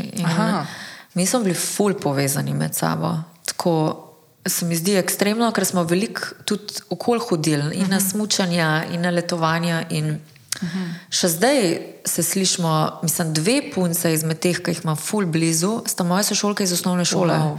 [1.15, 3.15] Mi smo bili ful povezani med sabo.
[3.45, 4.01] Tako
[4.47, 7.91] se mi zdi ekstremno, ker smo veliko tudi okol hodili in uh -huh.
[7.91, 8.09] na mhm.
[8.11, 9.83] smučanja in na letovanja.
[9.91, 10.79] In uh mhm.
[10.79, 10.95] -huh.
[11.11, 16.05] Še zdaj se slišimo, mislim, dve punce izmed teh, ki jih imam ful blizu, sta
[16.05, 17.35] moje sošolke iz osnovne šole.
[17.35, 17.59] Wow.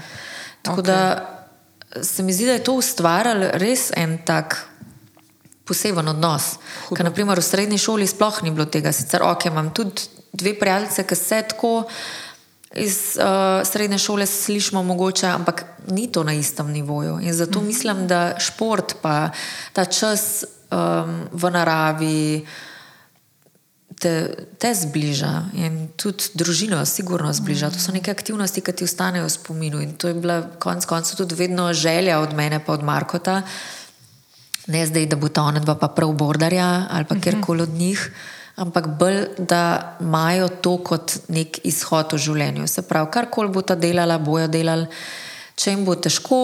[0.62, 0.86] Tako okay.
[0.86, 1.35] da
[2.02, 4.58] se mi zdi, da je to ustvarjalo res en tak
[5.66, 6.56] poseben odnos.
[6.93, 8.93] Ker, naprimer, v srednji šoli sploh ni bilo tega.
[8.93, 11.74] Sicer, ok, imam tudi dve prijateljice, ki se tako
[12.76, 17.20] iz uh, srednje šole slišimo, mogoče, ampak ni to na istem nivoju.
[17.22, 17.66] In zato mm.
[17.66, 19.30] mislim, da šport, pa
[19.74, 22.46] ta čas um, v naravi
[24.00, 24.14] te,
[24.60, 27.72] te zbliža in tudi družino, sigurno zbliža.
[27.74, 29.82] To so neke aktivnosti, ki ti ostanejo v spominu.
[29.84, 33.41] In to je bila konec koncev tudi vedno želja od mene, pa od Markota.
[34.68, 38.02] Ne zdaj, da bo ta ona dva pa prav bordarja ali pa kjerkoli od njih,
[38.56, 42.68] ampak bolj, da imajo to kot nek izhod v življenju.
[42.68, 44.88] Se pravi, karkoli bo ta delala, bojo delali.
[45.56, 46.39] Če jim bo težko,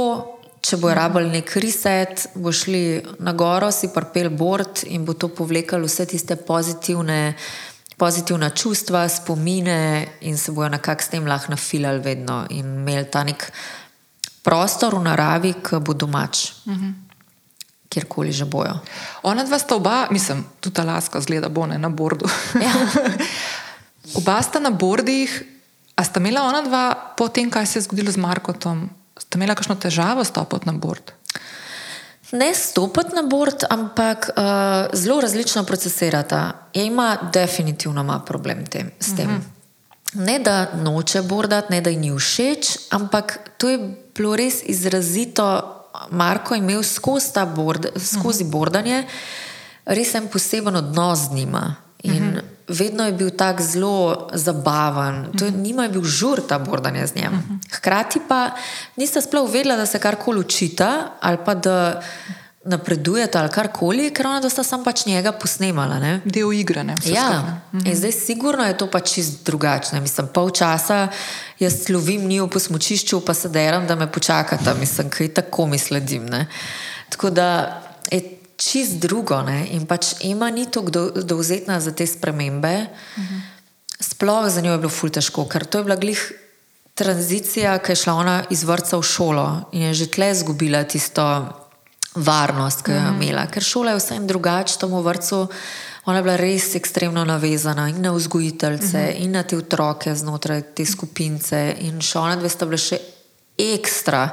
[0.61, 5.31] če bo rabljal nek reset, bo šli na goro, si parpel bord in bo to
[5.33, 7.33] povlekalo vse tiste pozitivne,
[7.97, 13.23] pozitivna čustva, spomine in se bojo nekako s tem lahko nafilali vedno in imeli ta
[13.25, 13.49] nek
[14.45, 16.51] prostor v naravi, ki bo domač.
[16.65, 16.91] Mhm.
[17.91, 18.77] Kjerkoli že bojo.
[19.27, 22.29] Ona dva sta oba, mislim, tudi ta laska zgleda bone na bordu.
[22.55, 22.71] Ja.
[24.19, 25.27] oba sta na bordih,
[25.95, 28.87] a sta imela ona dva po tem, kaj se je zgodilo z Markotom,
[29.21, 31.11] Ste imeli kakšno težavo stopiti na bord?
[32.31, 34.43] Ne stopiti na bord, ampak uh,
[34.93, 36.67] zelo različno procesirata.
[36.73, 39.25] Ima definitivno ima problem tem, s tem.
[39.25, 39.41] Uh mhm.
[39.41, 39.49] -huh.
[40.13, 45.77] Ne da noče bordati, ne da ji ni všeč, ampak to je bilo res izrazito.
[46.09, 48.49] Marko je imel skozi, bord, skozi uh mhm.
[48.49, 48.51] -huh.
[48.51, 49.07] bordanje
[49.85, 51.75] res en poseben odnos z njima.
[52.03, 52.35] In uh mhm.
[52.35, 57.07] -huh vedno je bil tako zelo zabaven, to je, nima je bil žur ta bordanje
[57.07, 57.59] z njim.
[57.71, 58.51] Hkrati pa
[58.95, 62.01] niste sploh vedela, da se karkoli učita ali pa da
[62.63, 65.97] napredujete ali karkoli, ker ona dosta sam pač njega posnemala.
[65.99, 66.19] Ne?
[66.25, 66.83] Del igre.
[66.83, 67.87] Ne, ja, mhm.
[67.87, 70.01] in zdaj sigurno je to pač čist drugačno.
[70.01, 71.07] Mislim, pol časa
[71.59, 75.77] jaz lovim njiju po smočišču, pa se deram, da me počakata, mislim, kaj tako mi
[75.77, 76.25] sledim.
[76.25, 76.45] Ne?
[77.09, 79.41] Tako da je čist drugo.
[79.41, 79.65] Ne?
[79.73, 82.85] In pač ima ni tako dovzetna za te spremembe.
[83.17, 83.41] Uh -huh.
[83.99, 86.31] Sploh za njo je bilo ful težko, ker to je bila glih
[86.93, 91.23] tranzicija, ki je šla ona iz vrca v šolo in je že tle izgubila tisto
[92.15, 93.23] varnost, ki jo je uh -huh.
[93.23, 93.47] imela.
[93.47, 95.47] Ker šola je vsem drugače, tomu vrcu.
[96.05, 99.23] Ona je bila res ekstremno navezana in na vzgojiteljce, uh -huh.
[99.23, 101.75] in na te otroke znotraj te skupince.
[101.79, 102.99] In še ona dve sta bile še
[103.57, 104.29] ekstra.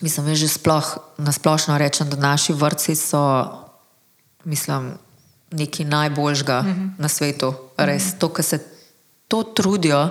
[0.00, 3.52] Mislim, da že sploh, na splošno rečem, da naši vrti so,
[4.44, 4.94] mislim,
[5.50, 6.90] nekaj najboljžga mm -hmm.
[6.98, 7.54] na svetu.
[7.76, 8.18] Res, mm -hmm.
[8.18, 8.58] to, kar se
[9.28, 10.08] to trudijo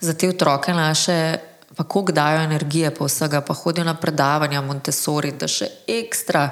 [0.00, 1.38] za te otroke naše,
[1.76, 6.50] pa koliko dajo energije, pa vsega, pa hodijo na predavanja Montessori, da še ekstra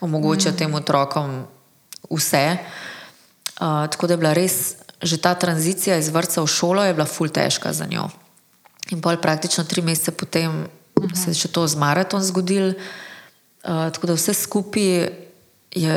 [0.00, 0.56] omogočajo mm.
[0.56, 1.46] tem otrokom
[2.10, 2.56] vse.
[3.60, 7.06] Uh, tako da je bila res, že ta tranzicija iz vrca v šolo je bila
[7.06, 8.08] ful težka za njo.
[8.90, 10.66] In pol praktično tri mesece potem
[11.08, 11.16] -hmm.
[11.24, 15.08] se je še to z maraton zgodil, uh, tako da vse skupaj
[15.74, 15.94] je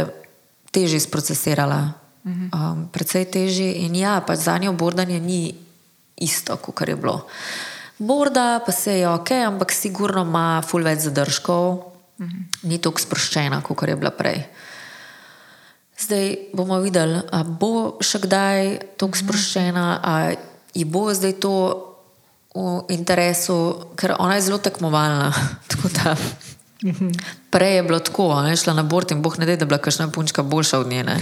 [0.71, 1.93] težje sprocesirala.
[2.23, 2.71] Mm -hmm.
[2.71, 5.55] um, predvsej težje in ja, pač za njo bordanje ni
[6.15, 7.27] isto, kot je bilo.
[7.97, 12.43] Borda pa se je ok, ampak sigurno ima ful več zadržkov, mm -hmm.
[12.63, 14.43] ni tako sproščena, kot je bila prej.
[15.99, 21.53] Zdaj bomo videli, ali bo še kdaj tako sproščena, ali bo zdaj to
[22.53, 25.33] v interesu, ker ona je zelo tekmovalna.
[27.53, 29.69] Prej je bilo tako, da je šla na bord in boh ne da, da je
[29.69, 31.17] bila kakšna punčka boljša od njene.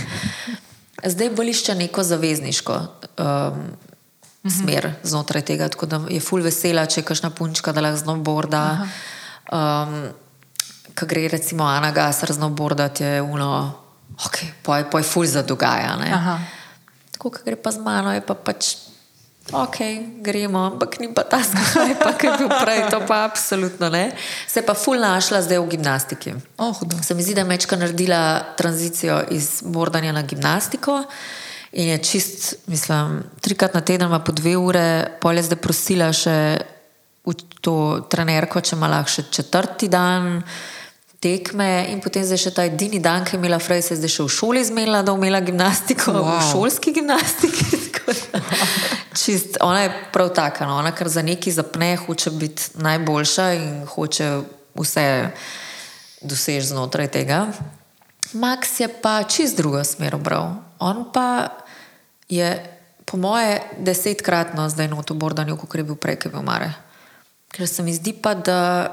[1.05, 3.61] Zdaj bo išče neko zavezniško um,
[4.49, 8.63] smer znotraj tega, tako da je ful vesela, če je kakšna punčka, da lahko znowboarda.
[9.51, 10.03] Um,
[10.91, 13.71] Ko gre recimo Ana Gasar znowboardati, je uno,
[14.25, 15.95] ok, poj, poj ful za dogaja.
[17.15, 18.75] Tako, ko gre pa z mano, je pa pač
[19.49, 19.77] ok,
[20.21, 24.11] gremo, ampak ni pa ta skupaj, ki je bil prej, to pa absolutno ne.
[24.47, 26.35] Se je pa ful našla zdaj v gimnastiki.
[26.57, 31.03] Oh, Se mi zdi, da je mečka naredila tranzicijo iz bordanja na gimnastiko.
[31.71, 36.37] In je čist, mislim, trikrat na teden, po dve ure, polje zdaj prosila še
[37.61, 37.75] to
[38.09, 40.41] trenerko, če ima lahko še četrti dan
[41.21, 41.87] tekme.
[41.93, 44.25] In potem zdaj še ta edini dan, ki je imela Frej, se je zdaj še
[44.25, 46.41] v šoli zmenila, da je imela gimnastiko, wow.
[46.41, 47.79] v šolski gimnastiki.
[49.11, 50.77] Čist, ona je prav taka, no?
[50.77, 54.39] ona kar za neki zapne, hoče biti najboljša in hoče
[54.75, 55.29] vse
[56.21, 57.47] doseči znotraj tega.
[58.33, 60.53] Max je pa čist drugo smer obral.
[60.79, 61.49] On pa
[62.29, 66.47] je, po moje, desetkratno zdaj na to bordanju, kot je bil prej, ki je bil
[66.47, 66.71] mare.
[67.51, 68.87] Ker se mi zdi pa, da,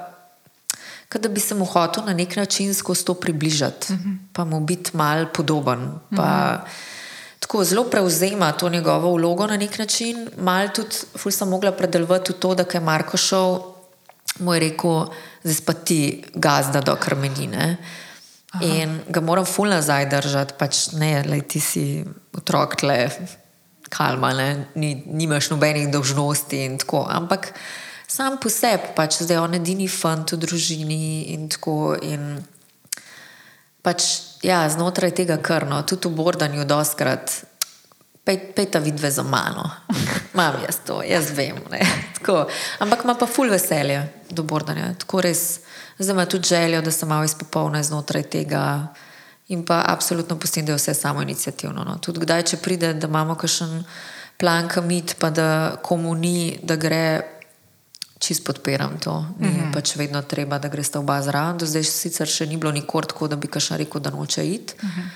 [1.14, 4.08] da bi se mu hotel na nek način skozi to približati, uh mhm.
[4.08, 4.18] -huh.
[4.32, 5.90] pa mu biti mal podoben.
[6.16, 6.66] Pa, uh mhm.
[6.66, 6.96] -huh
[7.48, 10.28] tako zelo prevzema to njegovo vlogo na nek način.
[10.36, 13.58] Mal tudi, ful sem mogla predelovati to, da je Marko šel,
[14.38, 15.06] mu je rekel,
[15.44, 17.76] zdaj pa ti gazda do krmenine.
[18.50, 18.64] Aha.
[18.64, 22.04] In ga moram ful nazaj držati, pač ne, le ti si
[22.36, 23.08] otrok, tle,
[23.88, 27.06] kalma, ne, Ni, nimaš nobenih dožnosti in tako.
[27.08, 27.54] Ampak
[28.06, 31.96] sam po sebi, pač zdaj on edini fant v družini in tako.
[32.02, 32.44] In
[33.82, 37.30] pač ja, znotraj tega krno, tudi v bordanju, doskrat,
[38.24, 39.70] pejta vidve za mano.
[40.34, 41.56] Imam jaz to, jaz vem.
[42.82, 44.92] Ampak ima pa ful veselje do bordanja.
[44.98, 45.60] Tako res,
[45.98, 48.86] zdaj ima tudi željo, da se malo izpopolne znotraj tega.
[49.48, 51.84] In pa absolutno pustim, da je vse samo inicijativno.
[51.84, 51.96] No.
[51.98, 53.84] Tudi kdaj, če pride, da imamo kakšen
[54.36, 57.37] plan, kamit, pa da komu ni, da gre
[58.18, 59.26] čist podpiram to.
[59.38, 59.72] Ni mm -hmm.
[59.72, 61.58] pač vedno treba, da greš ta oba zraven.
[61.58, 64.74] Do zdaj sicer še ni bilo nikoli tako, da bi kašar rekel, da noče iti.
[64.82, 65.08] Mm -hmm.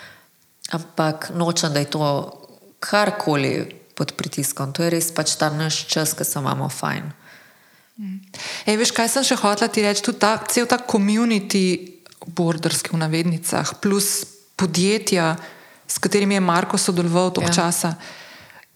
[0.71, 2.33] Ampak nočem, da je to
[2.81, 4.73] karkoli pod pritiskom.
[4.73, 7.13] To je res pač ta naš čas, ki se imamo fajn.
[7.99, 8.19] Mhm.
[8.67, 10.03] Ej, veš, kaj sem še hotela ti reči?
[10.03, 11.93] Tudi ta, cel ta community,
[12.27, 14.25] borderski v navednicah, plus
[14.57, 15.37] podjetja,
[15.87, 17.55] s katerimi je Marko sodeloval toliko ja.
[17.55, 17.95] časa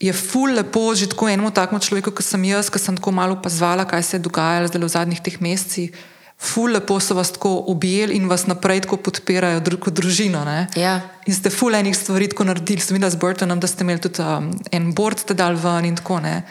[0.00, 3.38] je ful lepo že tako enemu takemu človeku, kot sem jaz, ki sem tako malo
[3.40, 5.90] opazovala, kaj se je dogajalo zdaj v zadnjih teh mesecih.
[6.36, 10.44] Ful lepo so vas tako objeli in vas naprej tako podpirajo kot družino.
[10.76, 11.00] Ja.
[11.24, 14.20] In ste ful enih stvari tako naredili, sem videla z Burtonom, da ste imeli tudi
[14.20, 16.44] um, en board ste dal ven in tako ne.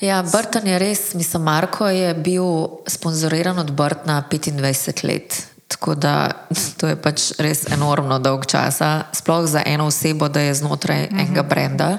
[0.00, 2.44] Ja, Burton je res, mislim, Marko je bil
[2.88, 5.46] sponzoriran od Burtona 25 let.
[5.68, 6.46] Tako da
[6.80, 11.10] to je pač res enormno dolg časa, sploh za eno osebo, da je znotraj uh
[11.10, 11.20] -huh.
[11.20, 11.98] enega brenda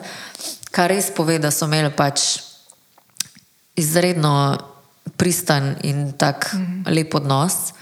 [0.72, 2.40] kar res pove, da so imeli pač
[3.76, 4.58] izredno
[5.18, 6.96] pristan in tak mm -hmm.
[6.96, 7.74] lep odnos.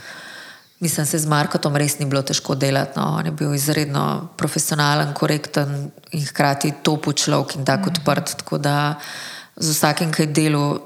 [0.80, 3.00] Mislim, da se z Markotom res ni bilo težko delati.
[3.00, 3.16] No.
[3.20, 8.00] On je bil izredno profesionalen, korekten in hkrati topo človek in tako mm -hmm.
[8.00, 8.38] odprt.
[8.38, 8.96] Tako da
[9.56, 10.80] z vsakim, ki je delal,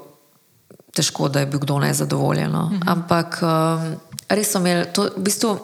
[0.94, 2.50] težko, da je bil kdo nezadovoljen.
[2.50, 2.66] No.
[2.66, 2.90] Mm -hmm.
[2.90, 3.96] Ampak um,
[4.28, 5.58] res so imeli to v bistvu.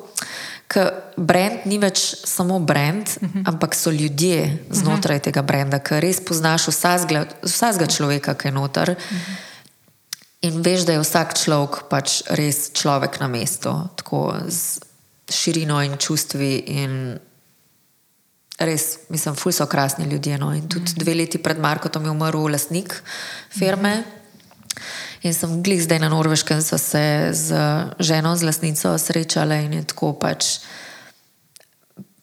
[0.70, 3.38] Ker brand ni več samo brand, uh mhm.
[3.38, 3.48] -huh.
[3.48, 5.20] ampak so ljudje znotraj uh mhm.
[5.20, 5.24] -huh.
[5.24, 8.90] tega brenda, ki res poznaš vsakega človeka, ki je noter.
[8.90, 9.20] Uh mhm.
[9.20, 9.50] -huh.
[10.40, 14.80] In veš, da je vsak človek pač res človek na mestu, tako z
[15.28, 16.56] širino in čustvi.
[16.80, 17.18] In
[18.58, 20.38] res, mislim, ful so krasni ljudje.
[20.38, 20.54] No?
[20.56, 23.02] In tudi dve leti pred Markotom je umrl lastnik
[23.50, 23.92] firme.
[23.98, 24.19] Uh -huh.
[25.20, 27.56] In sem glih zdaj na Norveškem, so se z
[28.00, 30.62] ženo, z lasnico srečale in je tako pač.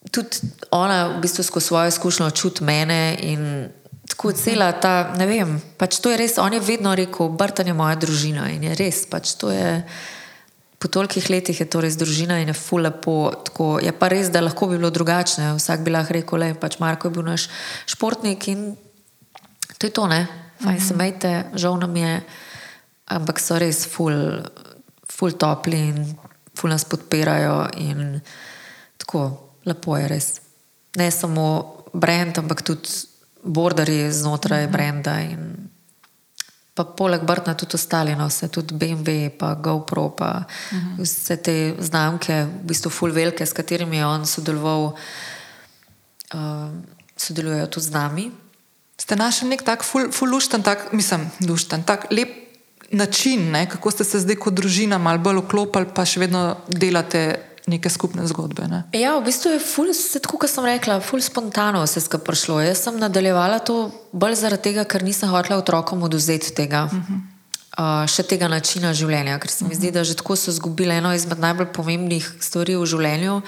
[0.09, 3.69] Tudi ona v bistvu skozi svojo izkušnjo čuti mene in
[4.07, 7.75] tako cela ta, ne vem, pač to je res, on je vedno rekel, Brtan je
[7.77, 9.83] moja družina in je res, pač to je.
[10.77, 13.33] Po tolikih letih je to res družina in je ful lepo.
[13.45, 15.55] Tako, je pa res, da lahko bi bilo drugače.
[15.57, 17.47] Vsak bi lahko rekel, da pač Marko je bil naš
[17.89, 18.75] športnik in
[19.77, 20.27] to je to, ne.
[20.61, 20.87] Fajn mm -hmm.
[20.87, 22.21] se majte, žal nam je,
[23.07, 24.43] ampak so res ful,
[25.07, 26.17] ful topli in
[26.57, 27.67] ful nas podpirajo.
[27.77, 28.19] In
[28.97, 30.27] tako lepo je res.
[30.97, 31.47] Ne samo
[31.93, 32.89] brend, ampak tudi
[33.43, 34.71] borderji znotraj -hmm.
[34.71, 35.19] brenda.
[35.21, 35.69] In,
[36.77, 41.01] Pa poleg Brtna tudi ostali, no, vse tudi BMW, pa GoPro, pa uh -huh.
[41.01, 44.93] vse te znamke, v bistvu full velike, s katerimi je on sodeloval,
[46.33, 46.69] uh,
[47.17, 48.31] sodelujejo tudi z nami.
[48.97, 52.46] Ste našli nek tak full, full lušten, tak, mislim, lušten, tak lep
[52.91, 57.27] način, ne, kako ste se zdaj kot družina malo bolj vklopili, pa še vedno delate
[57.67, 58.67] neke skupne zgodbe.
[58.71, 58.83] Ne?
[58.95, 62.61] Ja, v bistvu je ful, se, tako kot sem rekla, ful spontano vse skupaj prišlo.
[62.63, 66.87] Jaz sem nadaljevala to bolj zaradi tega, ker nisem hotela otrokom oduzeti tega.
[66.87, 67.25] Uh -huh.
[67.77, 69.79] Uh, še tega načina življenja, ker se mi uh -huh.
[69.79, 73.41] zdi, da že tako so izgubili eno izmed najbolj pomembnih stvari v življenju.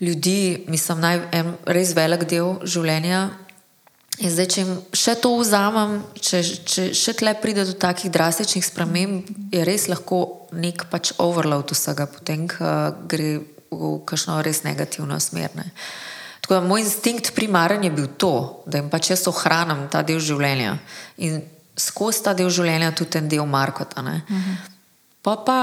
[0.00, 3.30] Ljudi, mislim, naj, en res velik del življenja.
[4.22, 6.40] In zdaj, če jim še to vzamem, če,
[6.70, 12.06] če še tle pride do takih drastičnih sprememb, je res lahko nek pač overload vsega,
[12.06, 13.30] potem gre
[13.74, 15.50] v kakšno res negativno smer.
[15.58, 15.66] Ne.
[16.44, 20.22] Tako da moj instinkt primaren je bil to, da jim pač jaz ohranim ta del
[20.22, 20.76] življenja
[21.24, 21.40] in
[21.74, 24.02] skozi ta del življenja tudi ten del Markota.
[24.02, 24.56] Uh -huh.
[25.22, 25.58] Pa pa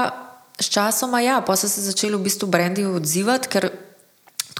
[0.60, 3.70] s časoma, ja, pa so se začeli v bistvu brendi odzivati, ker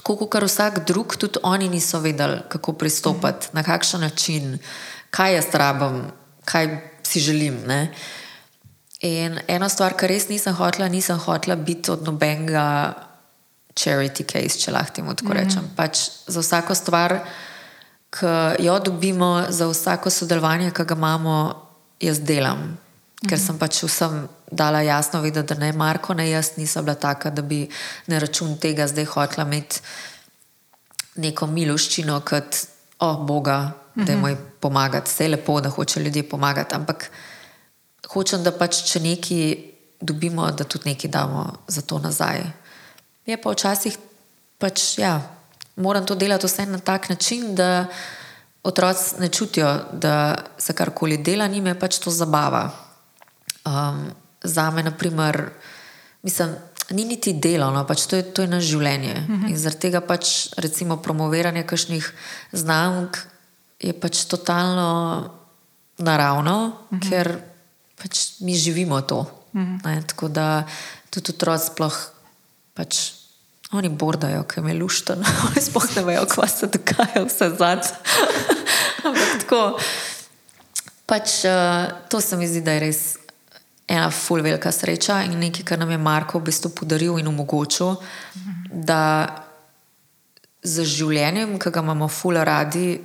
[0.03, 3.53] tako kot vsak drug, tudi oni niso vedeli, kako pristopiti, uh -huh.
[3.53, 4.59] na kakšen način,
[5.09, 6.03] kaj jaz rabim,
[6.45, 7.63] kaj si želim.
[7.67, 7.93] Ne.
[8.99, 12.93] In ena stvar, kar res nisem hotela, nisem hotela biti od nobenega
[13.75, 15.37] charity case, če lahko temu tako mhm.
[15.37, 15.61] rečem.
[15.61, 15.75] Mm -hmm.
[15.75, 17.19] pač za vsako stvar,
[18.09, 18.25] ki
[18.59, 21.67] jo dobimo, za vsako sodelovanje, ki ga imamo,
[21.99, 22.57] jaz delam.
[22.57, 22.77] Mm
[23.21, 23.29] -hmm.
[23.29, 27.29] Ker sem pač vsem dala jasno vedeti, da ne Marko, ne jaz nisem bila taka,
[27.29, 27.67] da bi
[28.07, 29.81] na račun tega zdaj hotela imeti
[31.15, 32.57] neko miloščino kot,
[32.99, 35.09] o oh, Boga, da je moj pomagati.
[35.11, 37.09] Vse je lepo, da hoče ljudje pomagati, ampak
[38.13, 39.53] hočem, da pač če nekaj
[40.01, 42.43] dobimo, da tudi nekaj damo za to nazaj.
[43.25, 43.97] Je pa včasih
[44.59, 45.17] pač, ja,
[45.75, 47.87] moram to delati vse na tak način, da
[48.63, 52.69] otroci ne čutijo, da se karkoli dela, njim je pač to zabava.
[53.65, 54.11] Um,
[54.43, 55.49] za me, naprimer,
[56.23, 56.55] mislim.
[56.89, 59.13] Ni niti delo, no, pač to, je, to je naše življenje.
[59.13, 59.43] Uh mhm.
[59.43, 59.49] -huh.
[59.49, 62.13] In zaradi tega pač, recimo, promoviranje kakšnih
[62.51, 63.17] znamk
[63.79, 65.31] je pač totalno
[65.97, 67.01] naravno, uh mhm.
[67.01, 67.09] -huh.
[67.09, 67.39] ker
[68.03, 69.43] pač mi živimo to.
[69.53, 70.05] Mm -hmm.
[70.07, 70.67] Tako da
[71.09, 71.97] tudi otroci sploh
[72.73, 73.11] pač.
[73.71, 75.19] Oni bordajo, ki me luštajo,
[75.49, 77.89] oni sploh ne vejo, kva se dogaja, vse zadnje.
[79.05, 79.79] Ampak tako,
[81.05, 83.17] pač, uh, to se mi zdi, da je res
[83.87, 87.95] ena ful velika sreča in nekaj, kar nam je Marko v bistvu podaril in omogočil,
[88.71, 89.27] da
[90.63, 92.95] z življenjem, ki ga imamo ful radi,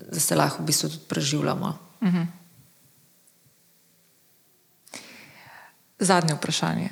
[0.00, 1.78] da se lahko v bistvu tudi preživljamo.
[2.00, 2.26] Mm -hmm.
[5.98, 6.90] Zadnje vprašanje.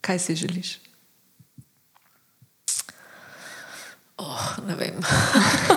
[0.00, 0.78] Kaj si želiš?
[4.16, 4.94] Oh, ne vem.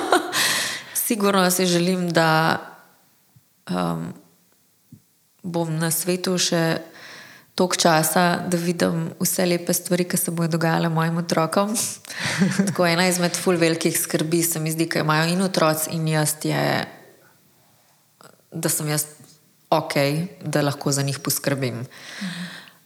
[1.06, 2.60] Sigurno si želim, da
[3.70, 4.14] um,
[5.44, 6.82] bom na svetu še
[7.56, 11.76] toliko časa, da vidim vse lepe stvari, ki se bodo dogajale mojim otrokom.
[12.68, 16.36] Tako ena izmed ful velikih skrbi se mi zdi, da imajo in otroci, in jaz,
[16.44, 16.86] je,
[18.52, 19.06] da sem jaz
[19.72, 19.96] ok,
[20.44, 21.86] da lahko za njih poskrbim.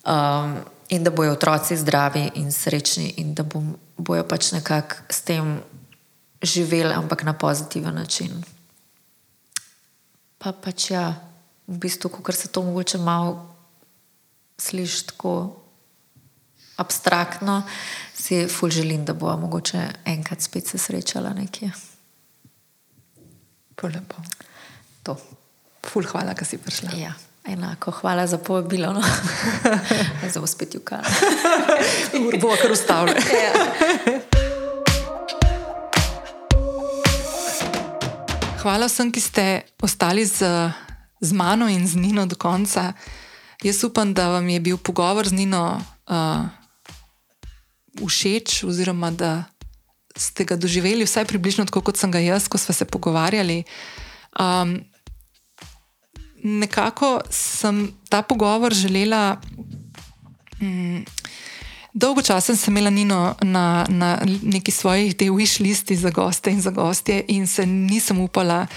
[0.05, 0.57] Um,
[0.89, 5.61] in da bojo otroci zdravi in srečni, in da bom, bojo pač nekako s tem
[6.41, 8.43] živeli, ampak na pozitiven način.
[10.37, 11.15] Pa pač ja,
[11.67, 13.55] v bistvu, ker se to mogoče malo
[14.57, 15.61] sliši tako
[16.77, 17.63] abstraktno,
[18.15, 21.71] si ful želim, da bo mogoče enkrat spet se srečala nekje.
[23.75, 24.15] Polepo.
[25.03, 25.17] To.
[25.85, 26.89] Ful, hvala, da si prišla.
[26.97, 27.13] Ja,
[27.45, 28.93] enako, hvala za povabilo.
[28.93, 29.03] No.
[30.19, 31.03] Zdaj bomo spet jukali.
[32.41, 33.19] Bomo kar ustavili.
[33.43, 34.21] Ja.
[38.65, 39.43] Hvala vsem, ki ste
[39.77, 40.41] ostali z,
[41.25, 42.93] z mano in z Nino do konca.
[43.63, 46.45] Jaz upam, da vam je bil pogovor z Nino uh,
[47.97, 49.43] všeč, oziroma da
[50.15, 53.63] ste ga doživeli vsaj približno tako, kot sem ga jaz, ko smo se pogovarjali.
[54.39, 54.79] Um,
[56.43, 59.41] nekako sem ta pogovor želela
[60.61, 61.03] mm,
[61.95, 66.71] Dolgo časa sem imela Nino na, na neki svojih wish listi za goste in za
[66.71, 68.67] gostje, in se nisem upala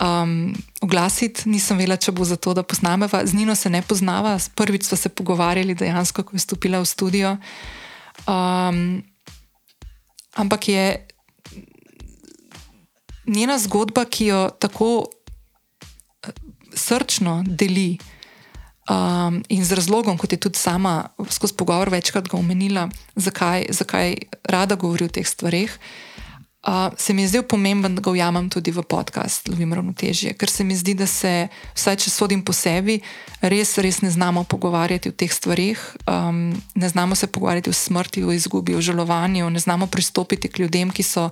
[0.00, 3.22] um, oglasiti, nisem vedela, če bo za to, da poznameva.
[3.26, 7.36] Z Nino se ne poznava, prvič smo se pogovarjali dejansko, ko je stopila v studio.
[8.24, 9.02] Um,
[10.34, 10.84] ampak je
[13.26, 16.32] njena zgodba, ki jo tako eh,
[16.74, 17.98] srčno deli
[18.90, 24.74] um, in z razlogom, kot je tudi sama skozi pogovor večkrat omenila, zakaj, zakaj rada
[24.74, 25.78] govori o teh stvarih.
[26.96, 30.64] Se mi je zdel pomemben, da ga ujamem tudi v podcast, lovim ravnotežje, ker se
[30.64, 32.98] mi zdi, da se, vsaj če sodim po sebi,
[33.40, 38.24] res, res ne znamo pogovarjati o teh stvarih, um, ne znamo se pogovarjati o smrti,
[38.24, 41.30] o izgubi, o žalovanju, ne znamo pristopiti k ljudem, ki so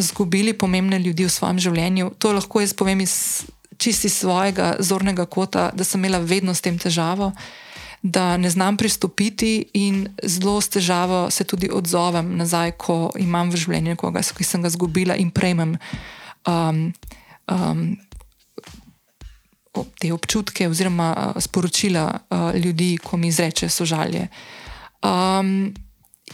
[0.00, 2.14] izgubili pomembne ljudi v svojem življenju.
[2.18, 3.44] To lahko jaz povem iz
[3.76, 7.32] čisti svojega zornega kota, da sem imela vedno s tem težavo
[8.02, 13.56] da ne znam pristopiti in zelo s težavo se tudi odzovem nazaj, ko imam v
[13.56, 15.76] življenju nekoga, ki sem ga izgubila in prejmem
[16.46, 16.92] um,
[17.46, 17.84] um,
[20.00, 24.26] te občutke oziroma uh, sporočila uh, ljudi, ko mi izreče sožalje.
[25.02, 25.72] Um,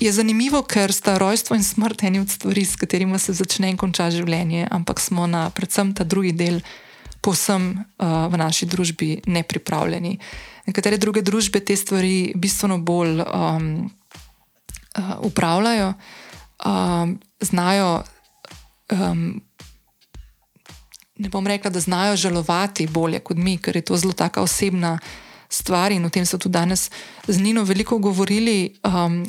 [0.00, 3.76] je zanimivo, ker sta rojstvo in smrt eni od stvari, s katerimi se začne in
[3.76, 6.60] konča življenje, ampak smo na predvsem ta drugi del.
[7.20, 10.18] Povsem uh, v naši družbi nepripravljeni.
[10.68, 13.68] Nekatere druge družbe te stvari bistveno bolj um,
[14.98, 15.92] uh, upravljajo,
[16.66, 18.02] um, znajo.
[18.92, 19.40] Um,
[21.18, 24.98] ne bom rekla, da znajo žalovati bolje kot mi, ker je to zelo taka osebna
[25.48, 26.90] stvar in o tem so tudi danes
[27.26, 28.74] z Nino veliko govorili.
[28.84, 29.24] Um,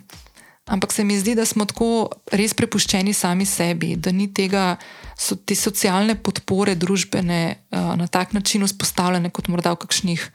[0.66, 4.76] ampak se mi zdi, da smo tako res prepuščeni sami sebi, da ni tega,
[5.18, 7.42] so te socialne podpore družbene
[7.72, 10.32] uh, na tak način vzpostavljene kot morda v kakšnih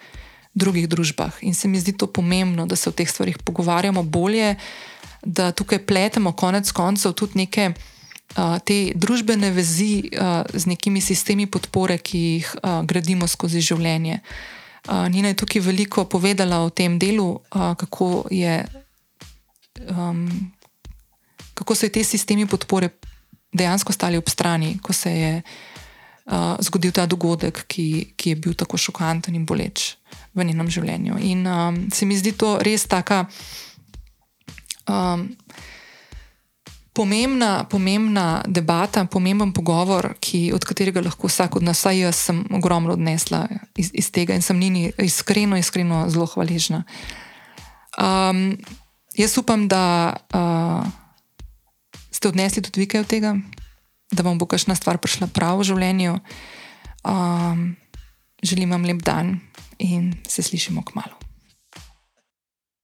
[0.54, 1.34] drugih družbah.
[1.42, 4.54] In se mi zdi to pomembno, da se o teh stvarih pogovarjamo bolje,
[5.22, 11.46] da tukaj pletemo konec koncev tudi neke uh, te družbene vezi uh, z nekimi sistemi
[11.46, 14.20] podpore, ki jih uh, gradimo skozi življenje.
[14.88, 18.60] Uh, Nina je tukaj veliko povedala o tem delu, uh, kako, je,
[19.90, 20.28] um,
[21.54, 22.92] kako so te sistemi podpore
[23.54, 28.54] dejansko stali ob strani, ko se je uh, zgodil ta dogodek, ki, ki je bil
[28.54, 29.94] tako šokanten in boleč
[30.34, 31.18] v njenem življenju.
[31.22, 33.24] In um, se mi zdi to res taka
[34.90, 35.28] um,
[36.94, 42.44] pomembna, pomembna debata, pomemben pogovor, ki, od katerega lahko vsak od nas, vsaj jaz, sem
[42.54, 43.46] ogromno odnesla
[43.78, 46.84] iz, iz tega in sem njeni iskreno, iskreno zelo hvaležna.
[47.98, 48.54] Um,
[49.18, 50.86] jaz upam, da uh,
[52.14, 53.34] ste odnesli tudi nekaj od tega,
[54.14, 56.18] da vam bo kakšna stvar prišla prav v življenju.
[57.04, 57.74] Um,
[58.42, 59.40] želim vam lep dan
[59.78, 61.23] in se slišimo k malu.